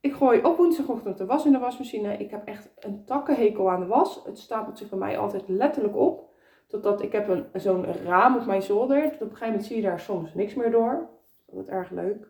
Ik 0.00 0.14
gooi 0.14 0.42
op 0.42 0.56
woensdagochtend 0.56 1.18
de 1.18 1.26
was 1.26 1.46
in 1.46 1.52
de 1.52 1.58
wasmachine. 1.58 2.16
Ik 2.16 2.30
heb 2.30 2.46
echt 2.46 2.70
een 2.78 3.04
takkenhekel 3.04 3.70
aan 3.70 3.80
de 3.80 3.86
was. 3.86 4.22
Het 4.24 4.38
stapelt 4.38 4.78
zich 4.78 4.88
bij 4.88 4.98
mij 4.98 5.18
altijd 5.18 5.48
letterlijk 5.48 5.96
op. 5.96 6.32
Totdat 6.66 7.02
ik 7.02 7.12
heb 7.12 7.28
een, 7.28 7.46
zo'n 7.52 7.84
raam 8.04 8.36
op 8.36 8.46
mijn 8.46 8.62
zolder. 8.62 9.04
Op 9.04 9.12
een 9.12 9.18
gegeven 9.18 9.46
moment 9.46 9.64
zie 9.64 9.76
je 9.76 9.82
daar 9.82 10.00
soms 10.00 10.34
niks 10.34 10.54
meer 10.54 10.70
door. 10.70 11.08
Dat 11.46 11.64
is 11.64 11.68
erg 11.68 11.90
leuk. 11.90 12.28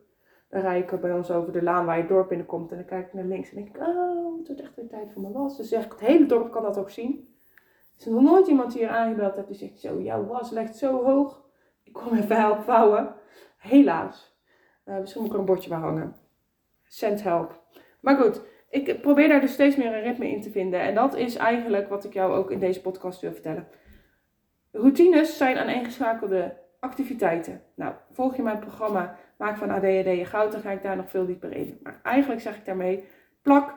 Dan 0.48 0.60
rijd 0.60 0.92
ik 0.92 1.00
bij 1.00 1.12
ons 1.12 1.30
over 1.30 1.52
de 1.52 1.62
laan 1.62 1.86
waar 1.86 1.94
je 1.94 2.00
het 2.00 2.10
dorp 2.10 2.28
binnenkomt. 2.28 2.70
En 2.70 2.76
dan 2.76 2.86
kijk 2.86 3.06
ik 3.06 3.12
naar 3.12 3.24
links 3.24 3.50
en 3.50 3.56
denk 3.56 3.68
ik, 3.68 3.82
oh, 3.82 4.38
het 4.38 4.46
wordt 4.46 4.62
echt 4.62 4.74
weer 4.74 4.88
tijd 4.88 5.12
voor 5.12 5.22
mijn 5.22 5.34
was. 5.34 5.56
Dus 5.56 5.72
ik, 5.72 5.90
het 5.90 6.00
hele 6.00 6.26
dorp 6.26 6.50
kan 6.50 6.62
dat 6.62 6.78
ook 6.78 6.90
zien. 6.90 7.33
Is 7.98 8.06
nog 8.06 8.22
nooit 8.22 8.46
iemand 8.46 8.72
die 8.72 8.80
hier 8.80 8.90
aangebeld 8.90 9.36
heeft 9.36 9.48
die 9.48 9.56
zegt, 9.56 9.80
zo, 9.80 10.00
jouw 10.00 10.26
was 10.26 10.50
ligt 10.50 10.76
zo 10.76 11.04
hoog. 11.04 11.42
Ik 11.82 11.92
kom 11.92 12.14
even 12.16 12.36
helpen 12.36 12.64
vouwen. 12.64 13.14
Helaas. 13.58 14.36
Uh, 14.84 14.98
misschien 14.98 15.20
moet 15.20 15.30
ik 15.30 15.36
er 15.36 15.40
een 15.40 15.46
bordje 15.46 15.68
bij 15.68 15.78
hangen. 15.78 16.16
Send 16.84 17.22
help. 17.22 17.62
Maar 18.00 18.16
goed, 18.16 18.40
ik 18.70 19.00
probeer 19.00 19.28
daar 19.28 19.40
dus 19.40 19.52
steeds 19.52 19.76
meer 19.76 19.94
een 19.94 20.02
ritme 20.02 20.28
in 20.28 20.40
te 20.40 20.50
vinden. 20.50 20.80
En 20.80 20.94
dat 20.94 21.16
is 21.16 21.36
eigenlijk 21.36 21.88
wat 21.88 22.04
ik 22.04 22.12
jou 22.12 22.32
ook 22.32 22.50
in 22.50 22.58
deze 22.58 22.80
podcast 22.80 23.20
wil 23.20 23.32
vertellen. 23.32 23.68
Routines 24.70 25.36
zijn 25.36 25.58
aaneengeschakelde 25.58 26.56
activiteiten. 26.80 27.62
Nou, 27.74 27.94
volg 28.10 28.36
je 28.36 28.42
mijn 28.42 28.58
programma 28.58 29.16
Maak 29.36 29.56
van 29.56 29.70
ADHD 29.70 30.04
je 30.04 30.24
goud, 30.24 30.52
dan 30.52 30.60
ga 30.60 30.70
ik 30.70 30.82
daar 30.82 30.96
nog 30.96 31.10
veel 31.10 31.26
dieper 31.26 31.52
in. 31.52 31.78
Maar 31.82 32.00
eigenlijk 32.02 32.40
zeg 32.40 32.56
ik 32.56 32.64
daarmee, 32.64 33.04
plak 33.42 33.74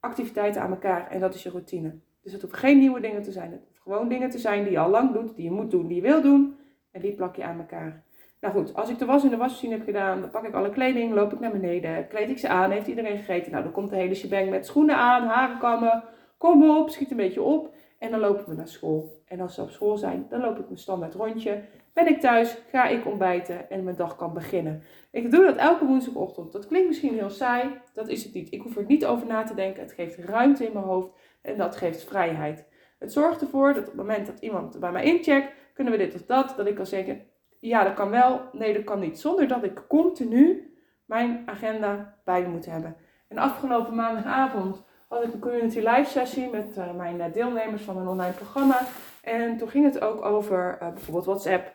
activiteiten 0.00 0.62
aan 0.62 0.70
elkaar 0.70 1.10
en 1.10 1.20
dat 1.20 1.34
is 1.34 1.42
je 1.42 1.50
routine. 1.50 1.98
Dus 2.22 2.32
het 2.32 2.40
hoeven 2.40 2.58
geen 2.58 2.78
nieuwe 2.78 3.00
dingen 3.00 3.22
te 3.22 3.32
zijn. 3.32 3.50
Het 3.50 3.64
hoeft 3.66 3.80
gewoon 3.80 4.08
dingen 4.08 4.30
te 4.30 4.38
zijn 4.38 4.62
die 4.62 4.72
je 4.72 4.78
al 4.78 4.90
lang 4.90 5.12
doet, 5.12 5.36
die 5.36 5.44
je 5.44 5.50
moet 5.50 5.70
doen, 5.70 5.86
die 5.86 5.96
je 5.96 6.02
wil 6.02 6.22
doen. 6.22 6.56
En 6.90 7.00
die 7.00 7.14
plak 7.14 7.36
je 7.36 7.44
aan 7.44 7.58
elkaar. 7.58 8.04
Nou 8.40 8.54
goed, 8.54 8.74
als 8.74 8.88
ik 8.88 8.98
de 8.98 9.04
was 9.04 9.24
in 9.24 9.30
de 9.30 9.36
wasmachine 9.36 9.74
heb 9.74 9.84
gedaan, 9.84 10.20
dan 10.20 10.30
pak 10.30 10.44
ik 10.44 10.54
alle 10.54 10.70
kleding, 10.70 11.12
loop 11.12 11.32
ik 11.32 11.40
naar 11.40 11.52
beneden, 11.52 12.08
kleed 12.08 12.30
ik 12.30 12.38
ze 12.38 12.48
aan, 12.48 12.70
heeft 12.70 12.86
iedereen 12.86 13.16
gegeten. 13.16 13.50
Nou, 13.50 13.64
dan 13.64 13.72
komt 13.72 13.90
de 13.90 13.96
hele 13.96 14.14
shebang 14.14 14.50
met 14.50 14.66
schoenen 14.66 14.96
aan, 14.96 15.26
haren 15.26 15.58
kammen, 15.58 16.04
kom 16.38 16.70
op, 16.70 16.90
schiet 16.90 17.10
een 17.10 17.16
beetje 17.16 17.42
op. 17.42 17.74
En 17.98 18.10
dan 18.10 18.20
lopen 18.20 18.48
we 18.48 18.54
naar 18.54 18.68
school. 18.68 19.22
En 19.26 19.40
als 19.40 19.54
ze 19.54 19.62
op 19.62 19.70
school 19.70 19.96
zijn, 19.96 20.26
dan 20.28 20.40
loop 20.40 20.58
ik 20.58 20.66
mijn 20.66 20.78
standaard 20.78 21.14
rondje. 21.14 21.62
Ben 21.92 22.08
ik 22.08 22.20
thuis, 22.20 22.58
ga 22.70 22.88
ik 22.88 23.06
ontbijten 23.06 23.70
en 23.70 23.84
mijn 23.84 23.96
dag 23.96 24.16
kan 24.16 24.34
beginnen. 24.34 24.82
Ik 25.10 25.30
doe 25.30 25.44
dat 25.44 25.56
elke 25.56 25.86
woensdagochtend. 25.86 26.52
Dat 26.52 26.66
klinkt 26.66 26.88
misschien 26.88 27.14
heel 27.14 27.30
saai, 27.30 27.70
dat 27.92 28.08
is 28.08 28.24
het 28.24 28.34
niet. 28.34 28.52
Ik 28.52 28.60
hoef 28.62 28.76
er 28.76 28.84
niet 28.86 29.06
over 29.06 29.26
na 29.26 29.42
te 29.42 29.54
denken. 29.54 29.82
Het 29.82 29.92
geeft 29.92 30.18
ruimte 30.18 30.66
in 30.66 30.72
mijn 30.72 30.84
hoofd 30.84 31.08
en 31.42 31.56
dat 31.56 31.76
geeft 31.76 32.04
vrijheid. 32.04 32.68
Het 32.98 33.12
zorgt 33.12 33.40
ervoor 33.40 33.68
dat 33.74 33.82
op 33.82 33.86
het 33.86 33.96
moment 33.96 34.26
dat 34.26 34.40
iemand 34.40 34.80
bij 34.80 34.92
mij 34.92 35.04
incheckt, 35.04 35.52
kunnen 35.74 35.92
we 35.92 35.98
dit 35.98 36.14
of 36.14 36.26
dat, 36.26 36.54
dat 36.56 36.66
ik 36.66 36.74
kan 36.74 36.86
zeggen, 36.86 37.22
ja 37.58 37.84
dat 37.84 37.94
kan 37.94 38.10
wel, 38.10 38.40
nee 38.52 38.74
dat 38.74 38.84
kan 38.84 39.00
niet. 39.00 39.20
Zonder 39.20 39.48
dat 39.48 39.64
ik 39.64 39.84
continu 39.88 40.74
mijn 41.04 41.42
agenda 41.46 42.18
bij 42.24 42.48
moet 42.48 42.66
hebben. 42.66 42.96
En 43.28 43.38
afgelopen 43.38 43.94
maandagavond 43.94 44.82
had 45.08 45.24
ik 45.24 45.32
een 45.32 45.40
community 45.40 45.78
live 45.78 46.10
sessie 46.10 46.50
met 46.50 46.76
uh, 46.78 46.94
mijn 46.94 47.20
eh, 47.20 47.32
deelnemers 47.32 47.82
van 47.82 47.96
een 47.96 48.08
online 48.08 48.32
programma. 48.32 48.80
En 49.22 49.56
toen 49.56 49.68
ging 49.68 49.84
het 49.84 50.00
ook 50.00 50.24
over 50.24 50.78
uh, 50.82 50.88
bijvoorbeeld 50.88 51.24
WhatsApp, 51.24 51.74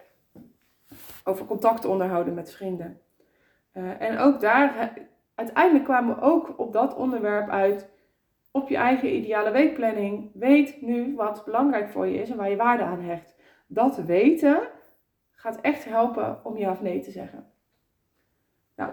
over 1.23 1.45
contacten 1.45 1.89
onderhouden 1.89 2.33
met 2.33 2.51
vrienden. 2.51 2.99
en 3.99 4.17
ook 4.17 4.39
daar, 4.39 4.93
uiteindelijk 5.35 5.83
kwamen 5.85 6.15
we 6.15 6.21
ook 6.21 6.53
op 6.59 6.73
dat 6.73 6.95
onderwerp 6.95 7.49
uit 7.49 7.89
op 8.55 8.69
je 8.69 8.77
eigen 8.77 9.15
ideale 9.15 9.51
weekplanning. 9.51 10.31
Weet 10.33 10.81
nu 10.81 11.15
wat 11.15 11.45
belangrijk 11.45 11.89
voor 11.89 12.07
je 12.07 12.21
is 12.21 12.29
en 12.29 12.37
waar 12.37 12.49
je 12.49 12.55
waarde 12.55 12.83
aan 12.83 13.01
hecht. 13.01 13.35
Dat 13.67 13.97
weten 13.97 14.59
gaat 15.31 15.61
echt 15.61 15.85
helpen 15.85 16.39
om 16.43 16.57
ja 16.57 16.71
of 16.71 16.81
nee 16.81 16.99
te 16.99 17.11
zeggen. 17.11 17.51
Nou, 18.75 18.91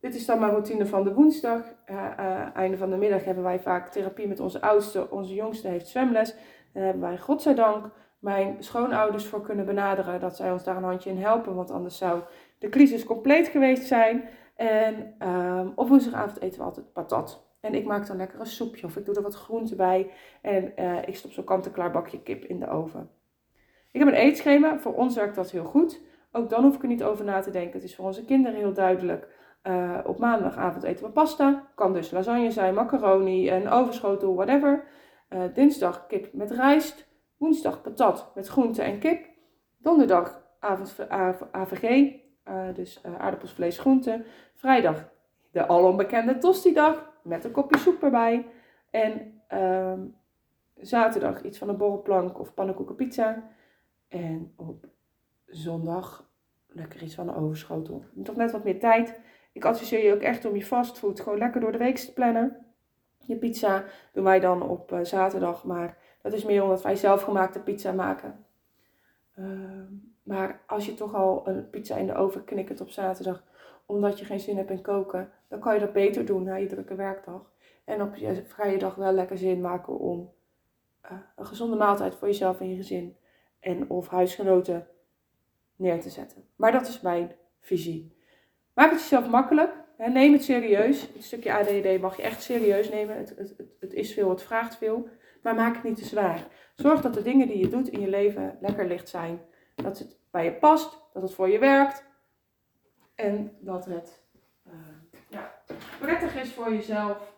dit 0.00 0.14
is 0.14 0.26
dan 0.26 0.38
mijn 0.38 0.50
routine 0.50 0.86
van 0.86 1.04
de 1.04 1.14
woensdag. 1.14 1.62
Uh, 1.90 2.56
einde 2.56 2.76
van 2.76 2.90
de 2.90 2.96
middag 2.96 3.24
hebben 3.24 3.44
wij 3.44 3.60
vaak 3.60 3.88
therapie 3.88 4.28
met 4.28 4.40
onze 4.40 4.60
oudste. 4.60 5.10
Onze 5.10 5.34
jongste 5.34 5.68
heeft 5.68 5.88
zwemles. 5.88 6.34
Daar 6.72 6.84
hebben 6.84 7.02
wij, 7.02 7.18
godzijdank, 7.18 7.90
mijn 8.18 8.56
schoonouders 8.58 9.26
voor 9.26 9.42
kunnen 9.42 9.66
benaderen. 9.66 10.20
Dat 10.20 10.36
zij 10.36 10.52
ons 10.52 10.64
daar 10.64 10.76
een 10.76 10.82
handje 10.82 11.10
in 11.10 11.22
helpen. 11.22 11.54
Want 11.54 11.70
anders 11.70 11.96
zou 11.96 12.22
de 12.58 12.68
crisis 12.68 13.04
compleet 13.04 13.48
geweest 13.48 13.84
zijn. 13.84 14.28
En 14.56 15.14
uh, 15.22 15.68
op 15.74 15.88
woensdagavond 15.88 16.40
eten 16.40 16.58
we 16.58 16.64
altijd 16.64 16.92
patat. 16.92 17.52
En 17.64 17.74
ik 17.74 17.84
maak 17.84 18.06
dan 18.06 18.16
lekker 18.16 18.40
een 18.40 18.46
soepje 18.46 18.86
of 18.86 18.96
ik 18.96 19.04
doe 19.04 19.14
er 19.14 19.22
wat 19.22 19.34
groente 19.34 19.74
bij. 19.74 20.10
En 20.42 20.72
uh, 20.78 21.08
ik 21.08 21.16
stop 21.16 21.32
zo'n 21.32 21.44
kant-en-klaar 21.44 21.90
bakje 21.90 22.22
kip 22.22 22.44
in 22.44 22.60
de 22.60 22.68
oven. 22.68 23.10
Ik 23.90 24.00
heb 24.00 24.08
een 24.08 24.14
eetschema. 24.14 24.78
Voor 24.78 24.94
ons 24.94 25.14
werkt 25.14 25.34
dat 25.34 25.50
heel 25.50 25.64
goed. 25.64 26.00
Ook 26.32 26.50
dan 26.50 26.62
hoef 26.62 26.74
ik 26.74 26.82
er 26.82 26.88
niet 26.88 27.02
over 27.02 27.24
na 27.24 27.40
te 27.40 27.50
denken. 27.50 27.72
Het 27.72 27.82
is 27.82 27.94
voor 27.94 28.04
onze 28.04 28.24
kinderen 28.24 28.58
heel 28.58 28.72
duidelijk. 28.72 29.28
Uh, 29.62 29.98
op 30.04 30.18
maandagavond 30.18 30.84
eten 30.84 31.04
we 31.04 31.10
pasta. 31.10 31.70
Kan 31.74 31.92
dus 31.92 32.10
lasagne 32.10 32.50
zijn, 32.50 32.74
macaroni, 32.74 33.50
een 33.50 33.68
overschotel, 33.68 34.34
whatever. 34.34 34.84
Uh, 35.30 35.42
dinsdag 35.54 36.06
kip 36.06 36.32
met 36.32 36.50
rijst. 36.50 37.08
Woensdag 37.36 37.82
patat 37.82 38.30
met 38.34 38.48
groente 38.48 38.82
en 38.82 38.98
kip. 38.98 39.26
Donderdag 39.78 40.42
avond 40.58 41.06
AVG, 41.50 42.12
dus 42.74 43.02
aardappels, 43.18 43.52
vlees, 43.52 43.78
groente. 43.78 44.24
Vrijdag 44.54 45.08
de 45.50 45.66
alombekende 45.66 46.38
tosti-dag 46.38 47.12
met 47.24 47.44
een 47.44 47.50
kopje 47.50 47.78
soep 47.78 48.02
erbij. 48.02 48.46
En 48.90 49.40
ehm, 49.48 50.00
zaterdag 50.76 51.42
iets 51.42 51.58
van 51.58 51.68
een 51.68 51.76
borrelplank 51.76 52.38
of 52.38 52.54
pannenkoeken 52.54 52.94
pizza. 52.94 53.42
En 54.08 54.52
op 54.56 54.86
zondag 55.46 56.30
lekker 56.66 57.02
iets 57.02 57.14
van 57.14 57.28
een 57.28 57.34
overschotel. 57.34 58.04
Toch 58.22 58.36
net 58.36 58.50
wat 58.50 58.64
meer 58.64 58.78
tijd. 58.78 59.20
Ik 59.52 59.64
adviseer 59.64 60.04
je 60.04 60.14
ook 60.14 60.20
echt 60.20 60.44
om 60.44 60.56
je 60.56 60.64
fastfood 60.64 61.20
gewoon 61.20 61.38
lekker 61.38 61.60
door 61.60 61.72
de 61.72 61.78
week 61.78 61.96
te 61.96 62.12
plannen. 62.12 62.66
Je 63.26 63.36
pizza 63.36 63.84
doen 64.12 64.24
wij 64.24 64.40
dan 64.40 64.62
op 64.62 64.92
uh, 64.92 64.98
zaterdag, 65.02 65.64
maar 65.64 65.98
dat 66.22 66.32
is 66.32 66.44
meer 66.44 66.62
omdat 66.62 66.82
wij 66.82 66.96
zelfgemaakte 66.96 67.60
pizza 67.60 67.92
maken. 67.92 68.44
Uh, 69.38 69.46
maar 70.24 70.60
als 70.66 70.86
je 70.86 70.94
toch 70.94 71.14
al 71.14 71.48
een 71.48 71.70
pizza 71.70 71.96
in 71.96 72.06
de 72.06 72.14
oven 72.14 72.44
knikkert 72.44 72.80
op 72.80 72.90
zaterdag, 72.90 73.44
omdat 73.86 74.18
je 74.18 74.24
geen 74.24 74.40
zin 74.40 74.56
hebt 74.56 74.70
in 74.70 74.82
koken, 74.82 75.30
dan 75.48 75.60
kan 75.60 75.74
je 75.74 75.80
dat 75.80 75.92
beter 75.92 76.26
doen 76.26 76.42
na 76.42 76.54
je 76.54 76.66
drukke 76.66 76.94
werkdag. 76.94 77.52
En 77.84 78.02
op 78.02 78.14
je 78.14 78.42
vrije 78.46 78.78
dag 78.78 78.94
wel 78.94 79.12
lekker 79.12 79.38
zin 79.38 79.60
maken 79.60 79.98
om 79.98 80.32
uh, 81.04 81.18
een 81.36 81.46
gezonde 81.46 81.76
maaltijd 81.76 82.14
voor 82.14 82.28
jezelf 82.28 82.60
en 82.60 82.70
je 82.70 82.76
gezin 82.76 83.16
en 83.60 83.90
of 83.90 84.08
huisgenoten 84.08 84.86
neer 85.76 86.00
te 86.00 86.10
zetten. 86.10 86.44
Maar 86.56 86.72
dat 86.72 86.88
is 86.88 87.00
mijn 87.00 87.32
visie. 87.60 88.16
Maak 88.74 88.90
het 88.90 89.00
jezelf 89.00 89.28
makkelijk. 89.28 89.72
Hè, 89.96 90.08
neem 90.08 90.32
het 90.32 90.44
serieus. 90.44 91.00
Het 91.12 91.24
stukje 91.24 91.52
ADD 91.52 92.00
mag 92.00 92.16
je 92.16 92.22
echt 92.22 92.42
serieus 92.42 92.90
nemen. 92.90 93.16
Het, 93.16 93.28
het, 93.28 93.54
het, 93.56 93.68
het, 93.80 93.92
is 93.92 94.12
veel, 94.12 94.30
het 94.30 94.42
vraagt 94.42 94.76
veel. 94.76 95.08
Maar 95.42 95.54
maak 95.54 95.74
het 95.74 95.84
niet 95.84 95.96
te 95.96 96.04
zwaar. 96.04 96.46
Zorg 96.74 97.00
dat 97.00 97.14
de 97.14 97.22
dingen 97.22 97.48
die 97.48 97.58
je 97.58 97.68
doet 97.68 97.88
in 97.88 98.00
je 98.00 98.08
leven 98.08 98.58
lekker 98.60 98.86
licht 98.86 99.08
zijn. 99.08 99.40
Dat 99.74 99.98
het 99.98 100.18
bij 100.30 100.44
je 100.44 100.52
past. 100.52 101.02
Dat 101.12 101.22
het 101.22 101.34
voor 101.34 101.48
je 101.48 101.58
werkt. 101.58 102.04
En 103.14 103.56
dat 103.60 103.84
het 103.84 104.22
uh, 104.66 104.72
ja, 105.28 105.54
prettig 106.00 106.36
is 106.36 106.52
voor 106.52 106.72
jezelf 106.72 107.34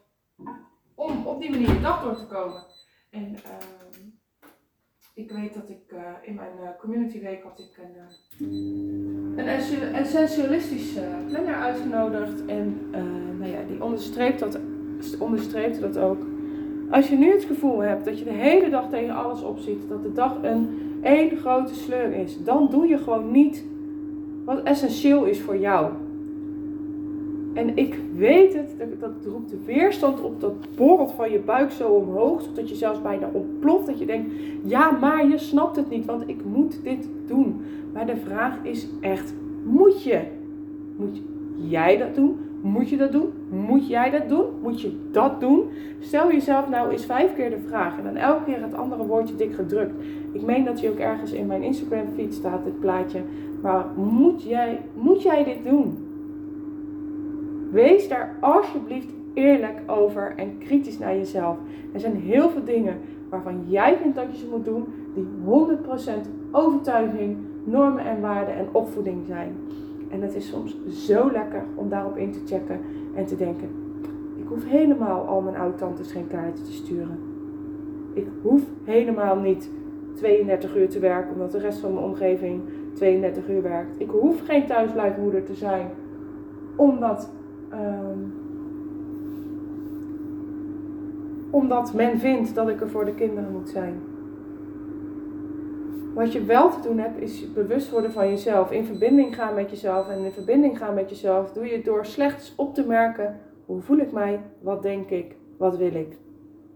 om 0.94 1.26
op 1.26 1.40
die 1.40 1.50
manier 1.50 1.72
je 1.72 1.80
dag 1.80 2.02
door 2.02 2.16
te 2.16 2.26
komen. 2.26 2.62
En 3.10 3.32
uh, 3.32 3.40
ik 5.14 5.30
weet 5.30 5.54
dat 5.54 5.70
ik 5.70 5.92
uh, 5.92 6.00
in 6.22 6.34
mijn 6.34 6.76
community 6.78 7.20
week 7.20 7.42
had 7.42 7.58
ik 7.58 7.78
een, 7.78 7.96
een 9.38 9.48
essentialistische 9.94 11.24
planner 11.28 11.54
uitgenodigd. 11.54 12.44
En 12.46 12.90
nou 13.38 13.50
ja, 13.50 13.62
die 13.62 13.82
onderstreept 13.82 14.38
dat, 14.38 14.58
onderstreepte 15.18 15.80
dat 15.80 15.98
ook. 15.98 16.24
Als 16.90 17.08
je 17.08 17.16
nu 17.16 17.32
het 17.32 17.44
gevoel 17.44 17.78
hebt 17.78 18.04
dat 18.04 18.18
je 18.18 18.24
de 18.24 18.30
hele 18.30 18.70
dag 18.70 18.88
tegen 18.88 19.14
alles 19.14 19.42
opziet, 19.42 19.88
dat 19.88 20.02
de 20.02 20.12
dag 20.12 20.42
een 20.42 20.85
één 21.02 21.36
grote 21.36 21.74
sleur 21.74 22.12
is, 22.12 22.42
dan 22.44 22.68
doe 22.70 22.86
je 22.86 22.98
gewoon 22.98 23.30
niet 23.30 23.64
wat 24.44 24.62
essentieel 24.62 25.24
is 25.24 25.40
voor 25.40 25.58
jou. 25.58 25.92
En 27.54 27.76
ik 27.76 27.98
weet 28.14 28.54
het, 28.54 28.74
dat, 28.78 29.00
dat 29.00 29.32
roept 29.32 29.50
de 29.50 29.58
weerstand 29.64 30.22
op, 30.22 30.40
dat 30.40 30.76
borrelt 30.76 31.12
van 31.12 31.30
je 31.30 31.38
buik 31.38 31.70
zo 31.70 31.88
omhoog, 31.88 32.42
zodat 32.42 32.68
je 32.68 32.74
zelfs 32.74 33.02
bijna 33.02 33.30
ontploft. 33.32 33.86
Dat 33.86 33.98
je 33.98 34.06
denkt, 34.06 34.32
ja, 34.62 34.90
maar 34.90 35.28
je 35.28 35.38
snapt 35.38 35.76
het 35.76 35.90
niet, 35.90 36.04
want 36.04 36.22
ik 36.26 36.44
moet 36.44 36.82
dit 36.82 37.08
doen. 37.26 37.60
Maar 37.92 38.06
de 38.06 38.16
vraag 38.16 38.58
is 38.62 38.88
echt, 39.00 39.34
moet 39.64 40.02
je? 40.02 40.20
Moet 40.96 41.20
jij 41.54 41.96
dat 41.96 42.14
doen? 42.14 42.38
Moet 42.60 42.88
je 42.88 42.96
dat 42.96 43.12
doen? 43.12 43.32
Moet 43.50 43.88
jij 43.88 44.10
dat 44.10 44.28
doen? 44.28 44.46
Moet 44.62 44.80
je 44.80 45.08
dat 45.12 45.40
doen? 45.40 45.68
Stel 45.98 46.32
jezelf 46.32 46.68
nou 46.68 46.90
eens 46.90 47.06
vijf 47.06 47.34
keer 47.34 47.50
de 47.50 47.58
vraag 47.58 47.98
en 47.98 48.04
dan 48.04 48.16
elke 48.16 48.44
keer 48.44 48.62
het 48.62 48.74
andere 48.74 49.06
woordje 49.06 49.34
dik 49.34 49.54
gedrukt. 49.54 50.04
Ik 50.32 50.42
meen 50.42 50.64
dat 50.64 50.80
je 50.80 50.90
ook 50.90 50.98
ergens 50.98 51.32
in 51.32 51.46
mijn 51.46 51.62
Instagram 51.62 52.08
feed 52.14 52.34
staat, 52.34 52.64
dit 52.64 52.80
plaatje 52.80 53.20
Maar 53.62 53.86
moet 53.96 54.42
jij, 54.42 54.80
moet 54.94 55.22
jij 55.22 55.44
dit 55.44 55.64
doen? 55.64 55.98
Wees 57.70 58.08
daar 58.08 58.36
alsjeblieft 58.40 59.12
eerlijk 59.34 59.80
over 59.86 60.32
en 60.36 60.58
kritisch 60.58 60.98
naar 60.98 61.16
jezelf. 61.16 61.56
Er 61.92 62.00
zijn 62.00 62.16
heel 62.16 62.50
veel 62.50 62.64
dingen 62.64 62.98
waarvan 63.28 63.64
jij 63.66 63.96
vindt 63.96 64.16
dat 64.16 64.26
je 64.30 64.36
ze 64.36 64.48
moet 64.50 64.64
doen, 64.64 64.84
die 65.14 65.26
100% 65.44 66.28
overtuiging, 66.52 67.36
normen 67.64 68.04
en 68.04 68.20
waarden 68.20 68.54
en 68.54 68.68
opvoeding 68.72 69.26
zijn. 69.26 69.56
En 70.10 70.22
het 70.22 70.34
is 70.34 70.48
soms 70.48 70.76
zo 70.88 71.32
lekker 71.32 71.64
om 71.74 71.88
daarop 71.88 72.16
in 72.16 72.32
te 72.32 72.40
checken 72.46 72.80
en 73.14 73.26
te 73.26 73.36
denken: 73.36 73.68
ik 74.36 74.48
hoef 74.48 74.64
helemaal 74.64 75.26
al 75.26 75.40
mijn 75.40 75.56
oud-tantes 75.56 76.12
geen 76.12 76.26
kaartje 76.26 76.64
te 76.64 76.72
sturen. 76.72 77.18
Ik 78.12 78.26
hoef 78.42 78.62
helemaal 78.84 79.36
niet 79.36 79.70
32 80.14 80.76
uur 80.76 80.88
te 80.88 80.98
werken 80.98 81.32
omdat 81.32 81.52
de 81.52 81.58
rest 81.58 81.78
van 81.78 81.94
mijn 81.94 82.06
omgeving 82.06 82.60
32 82.94 83.48
uur 83.48 83.62
werkt. 83.62 84.00
Ik 84.00 84.10
hoef 84.10 84.40
geen 84.44 84.66
thuisblijfmoeder 84.66 85.44
te 85.44 85.54
zijn 85.54 85.90
omdat, 86.76 87.30
um, 87.72 88.34
omdat 91.50 91.94
men 91.94 92.18
vindt 92.18 92.54
dat 92.54 92.68
ik 92.68 92.80
er 92.80 92.88
voor 92.88 93.04
de 93.04 93.14
kinderen 93.14 93.52
moet 93.52 93.68
zijn. 93.68 94.00
Wat 96.16 96.32
je 96.32 96.44
wel 96.44 96.70
te 96.70 96.80
doen 96.80 96.98
hebt, 96.98 97.20
is 97.20 97.52
bewust 97.52 97.90
worden 97.90 98.12
van 98.12 98.28
jezelf. 98.28 98.70
In 98.70 98.84
verbinding 98.84 99.34
gaan 99.34 99.54
met 99.54 99.70
jezelf. 99.70 100.08
En 100.08 100.24
in 100.24 100.32
verbinding 100.32 100.78
gaan 100.78 100.94
met 100.94 101.10
jezelf 101.10 101.52
doe 101.52 101.66
je 101.66 101.82
door 101.82 102.06
slechts 102.06 102.54
op 102.54 102.74
te 102.74 102.86
merken: 102.86 103.40
hoe 103.64 103.80
voel 103.80 103.98
ik 103.98 104.12
mij? 104.12 104.40
Wat 104.60 104.82
denk 104.82 105.10
ik? 105.10 105.36
Wat 105.58 105.76
wil 105.76 105.94
ik? 105.94 106.16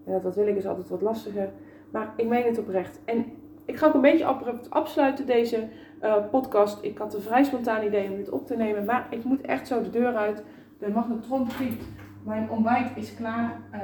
En 0.05 0.13
dat 0.13 0.23
wat 0.23 0.35
wil 0.35 0.47
ik 0.47 0.57
is 0.57 0.67
altijd 0.67 0.89
wat 0.89 1.03
lastiger. 1.03 1.51
Maar 1.91 2.13
ik 2.17 2.27
meen 2.27 2.45
het 2.45 2.59
oprecht. 2.59 3.01
En 3.05 3.25
ik 3.65 3.77
ga 3.77 3.87
ook 3.87 3.95
een 3.95 4.01
beetje 4.01 4.25
abrupt 4.25 4.71
afsluiten 4.71 5.27
deze 5.27 5.69
uh, 6.03 6.15
podcast. 6.31 6.79
Ik 6.85 6.99
had 6.99 7.15
een 7.15 7.23
vrij 7.23 7.45
spontaan 7.45 7.85
idee 7.85 8.11
om 8.11 8.17
dit 8.17 8.31
op 8.31 8.47
te 8.47 8.57
nemen. 8.57 8.85
Maar 8.85 9.07
ik 9.11 9.25
moet 9.25 9.41
echt 9.41 9.67
zo 9.67 9.83
de 9.83 9.91
deur 9.91 10.15
uit. 10.15 10.43
De 10.79 10.89
magnetron 10.89 11.47
piept. 11.59 11.85
Mijn 12.25 12.51
ontbijt 12.51 12.91
is 12.95 13.15
klaar. 13.15 13.61
Uh, 13.75 13.81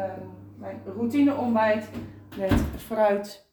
mijn 0.59 0.81
routine 0.97 1.37
ontbijt 1.37 1.91
met 2.39 2.53
fruit, 2.77 3.47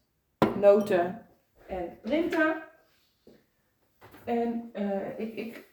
noten 0.59 1.21
en 1.67 1.97
printa. 2.01 2.55
En 4.23 4.71
uh, 4.73 5.19
ik, 5.19 5.35
ik, 5.35 5.63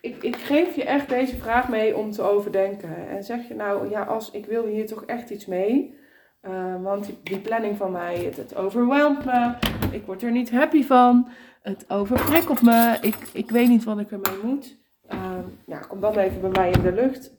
ik, 0.00 0.22
ik 0.22 0.36
geef 0.36 0.76
je 0.76 0.84
echt 0.84 1.08
deze 1.08 1.36
vraag 1.36 1.68
mee 1.68 1.96
om 1.96 2.10
te 2.10 2.22
overdenken. 2.22 3.08
En 3.08 3.24
zeg 3.24 3.48
je 3.48 3.54
nou, 3.54 3.90
ja, 3.90 4.02
als 4.02 4.30
ik 4.30 4.46
wil 4.46 4.66
hier 4.66 4.86
toch 4.86 5.04
echt 5.04 5.30
iets 5.30 5.46
mee. 5.46 6.02
Uh, 6.42 6.82
want 6.82 7.10
die, 7.22 7.38
planning 7.38 7.76
van 7.76 7.92
mij, 7.92 8.16
het, 8.16 8.36
het 8.36 8.56
me. 9.24 9.54
Ik 9.90 10.06
word 10.06 10.22
er 10.22 10.30
niet 10.30 10.50
happy 10.50 10.84
van. 10.84 11.28
Het 11.62 11.84
overprikkelt 11.88 12.62
me. 12.62 12.98
Ik, 13.00 13.16
ik 13.32 13.50
weet 13.50 13.68
niet 13.68 13.84
wat 13.84 13.98
ik 13.98 14.10
ermee 14.10 14.38
moet. 14.42 14.76
Ja, 15.66 15.78
kom 15.78 16.00
dan 16.00 16.18
even 16.18 16.40
bij 16.40 16.50
mij 16.50 16.70
in 16.70 16.82
de 16.82 16.92
lucht. 16.92 17.36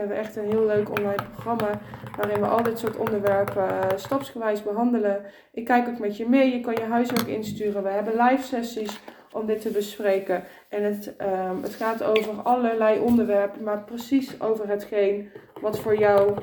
Uh, 0.00 0.06
ik 0.06 0.08
heb 0.08 0.18
echt 0.18 0.36
een 0.36 0.50
heel 0.50 0.66
leuk 0.66 0.90
online 0.90 1.22
programma 1.32 1.80
waarin 2.16 2.40
we 2.40 2.46
al 2.46 2.62
dit 2.62 2.78
soort 2.78 2.96
onderwerpen 2.96 3.62
uh, 3.62 3.86
stapsgewijs 3.96 4.62
behandelen. 4.62 5.24
Ik 5.52 5.64
kijk 5.64 5.88
ook 5.88 5.98
met 5.98 6.16
je 6.16 6.28
mee, 6.28 6.52
je 6.52 6.60
kan 6.60 6.74
je 6.74 6.84
huiswerk 6.84 7.26
insturen. 7.26 7.82
We 7.82 7.88
hebben 7.88 8.16
live 8.16 8.42
sessies 8.42 9.00
om 9.32 9.46
dit 9.46 9.60
te 9.60 9.70
bespreken. 9.70 10.44
En 10.68 10.84
het, 10.84 11.14
um, 11.20 11.62
het 11.62 11.74
gaat 11.74 12.02
over 12.02 12.42
allerlei 12.42 13.00
onderwerpen, 13.00 13.62
maar 13.62 13.84
precies 13.84 14.40
over 14.40 14.68
hetgeen 14.68 15.30
wat 15.60 15.78
voor 15.78 15.98
jou 15.98 16.36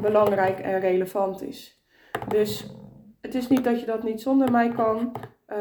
belangrijk 0.00 0.58
en 0.58 0.80
relevant 0.80 1.42
is. 1.42 1.82
Dus 2.28 2.66
het 3.20 3.34
is 3.34 3.48
niet 3.48 3.64
dat 3.64 3.80
je 3.80 3.86
dat 3.86 4.02
niet 4.02 4.20
zonder 4.20 4.50
mij 4.50 4.68
kan, 4.68 5.12
uh, 5.48 5.56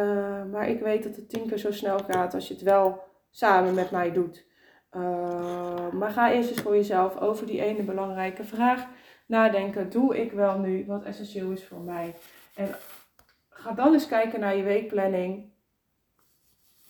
maar 0.52 0.70
ik 0.70 0.80
weet 0.80 1.04
dat 1.04 1.16
het 1.16 1.30
tien 1.30 1.48
keer 1.48 1.58
zo 1.58 1.72
snel 1.72 2.00
gaat 2.00 2.34
als 2.34 2.48
je 2.48 2.54
het 2.54 2.64
wel 2.64 3.00
samen 3.30 3.74
met 3.74 3.92
mij 3.92 4.12
doet. 4.12 4.50
Uh, 4.96 5.92
maar 5.92 6.12
ga 6.12 6.32
eerst 6.32 6.50
eens 6.50 6.62
voor 6.62 6.76
jezelf 6.76 7.18
over 7.18 7.46
die 7.46 7.62
ene 7.62 7.84
belangrijke 7.84 8.44
vraag 8.44 8.88
nadenken. 9.26 9.90
Doe 9.90 10.22
ik 10.22 10.32
wel 10.32 10.60
nu 10.60 10.86
wat 10.88 11.04
essentieel 11.04 11.52
is 11.52 11.66
voor 11.66 11.82
mij? 11.82 12.16
En 12.56 12.76
ga 13.50 13.72
dan 13.72 13.94
eens 13.94 14.08
kijken 14.08 14.40
naar 14.40 14.56
je 14.56 14.64
weekplanning. 14.64 15.50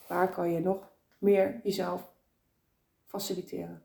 Waar 0.08 0.30
kan 0.30 0.52
je 0.52 0.60
nog 0.60 0.90
meer 1.18 1.60
jezelf 1.64 2.10
faciliteren? 3.08 3.84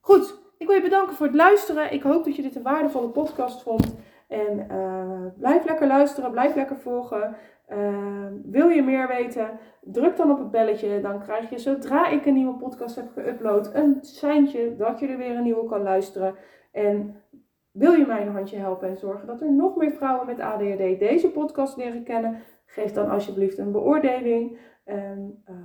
Goed, 0.00 0.34
ik 0.58 0.66
wil 0.66 0.76
je 0.76 0.82
bedanken 0.82 1.16
voor 1.16 1.26
het 1.26 1.34
luisteren. 1.34 1.92
Ik 1.92 2.02
hoop 2.02 2.24
dat 2.24 2.36
je 2.36 2.42
dit 2.42 2.56
een 2.56 2.62
waardevolle 2.62 3.08
podcast 3.08 3.62
vond. 3.62 3.94
En 4.28 4.66
uh, 4.70 5.26
blijf 5.38 5.64
lekker 5.64 5.86
luisteren, 5.86 6.30
blijf 6.30 6.54
lekker 6.54 6.76
volgen. 6.76 7.36
Uh, 7.72 8.26
wil 8.44 8.68
je 8.68 8.82
meer 8.82 9.08
weten? 9.08 9.58
Druk 9.80 10.16
dan 10.16 10.30
op 10.30 10.38
het 10.38 10.50
belletje. 10.50 11.00
Dan 11.00 11.20
krijg 11.20 11.50
je 11.50 11.58
zodra 11.58 12.08
ik 12.08 12.26
een 12.26 12.34
nieuwe 12.34 12.56
podcast 12.56 12.96
heb 12.96 13.08
geüpload 13.08 13.74
een 13.74 13.98
seintje 14.00 14.76
dat 14.76 15.00
je 15.00 15.06
er 15.06 15.16
weer 15.16 15.36
een 15.36 15.42
nieuwe 15.42 15.68
kan 15.68 15.82
luisteren. 15.82 16.34
En 16.72 17.22
wil 17.70 17.92
je 17.92 18.06
mij 18.06 18.26
een 18.26 18.32
handje 18.32 18.56
helpen 18.56 18.88
en 18.88 18.96
zorgen 18.96 19.26
dat 19.26 19.40
er 19.40 19.52
nog 19.52 19.76
meer 19.76 19.92
vrouwen 19.92 20.26
met 20.26 20.40
ADHD 20.40 20.98
deze 20.98 21.30
podcast 21.30 21.76
leren 21.76 22.02
kennen? 22.02 22.42
Geef 22.66 22.92
dan 22.92 23.10
alsjeblieft 23.10 23.58
een 23.58 23.72
beoordeling 23.72 24.58
en 24.84 25.42
uh, 25.50 25.56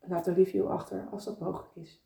laat 0.00 0.26
een 0.26 0.34
review 0.34 0.66
achter 0.66 1.08
als 1.10 1.24
dat 1.24 1.40
mogelijk 1.40 1.76
is. 1.76 2.04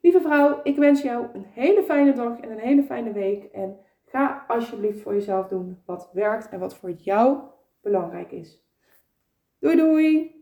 Lieve 0.00 0.20
vrouw, 0.20 0.60
ik 0.62 0.76
wens 0.76 1.02
jou 1.02 1.26
een 1.32 1.44
hele 1.44 1.82
fijne 1.82 2.12
dag 2.12 2.40
en 2.40 2.50
een 2.50 2.58
hele 2.58 2.82
fijne 2.82 3.12
week. 3.12 3.44
En 3.44 3.78
ga 4.04 4.44
alsjeblieft 4.48 5.00
voor 5.00 5.12
jezelf 5.12 5.48
doen 5.48 5.82
wat 5.86 6.10
werkt 6.12 6.48
en 6.48 6.60
wat 6.60 6.76
voor 6.76 6.90
jou 6.90 7.38
belangrijk 7.86 8.32
is. 8.32 8.58
Doei 9.58 9.76
doei! 9.76 10.35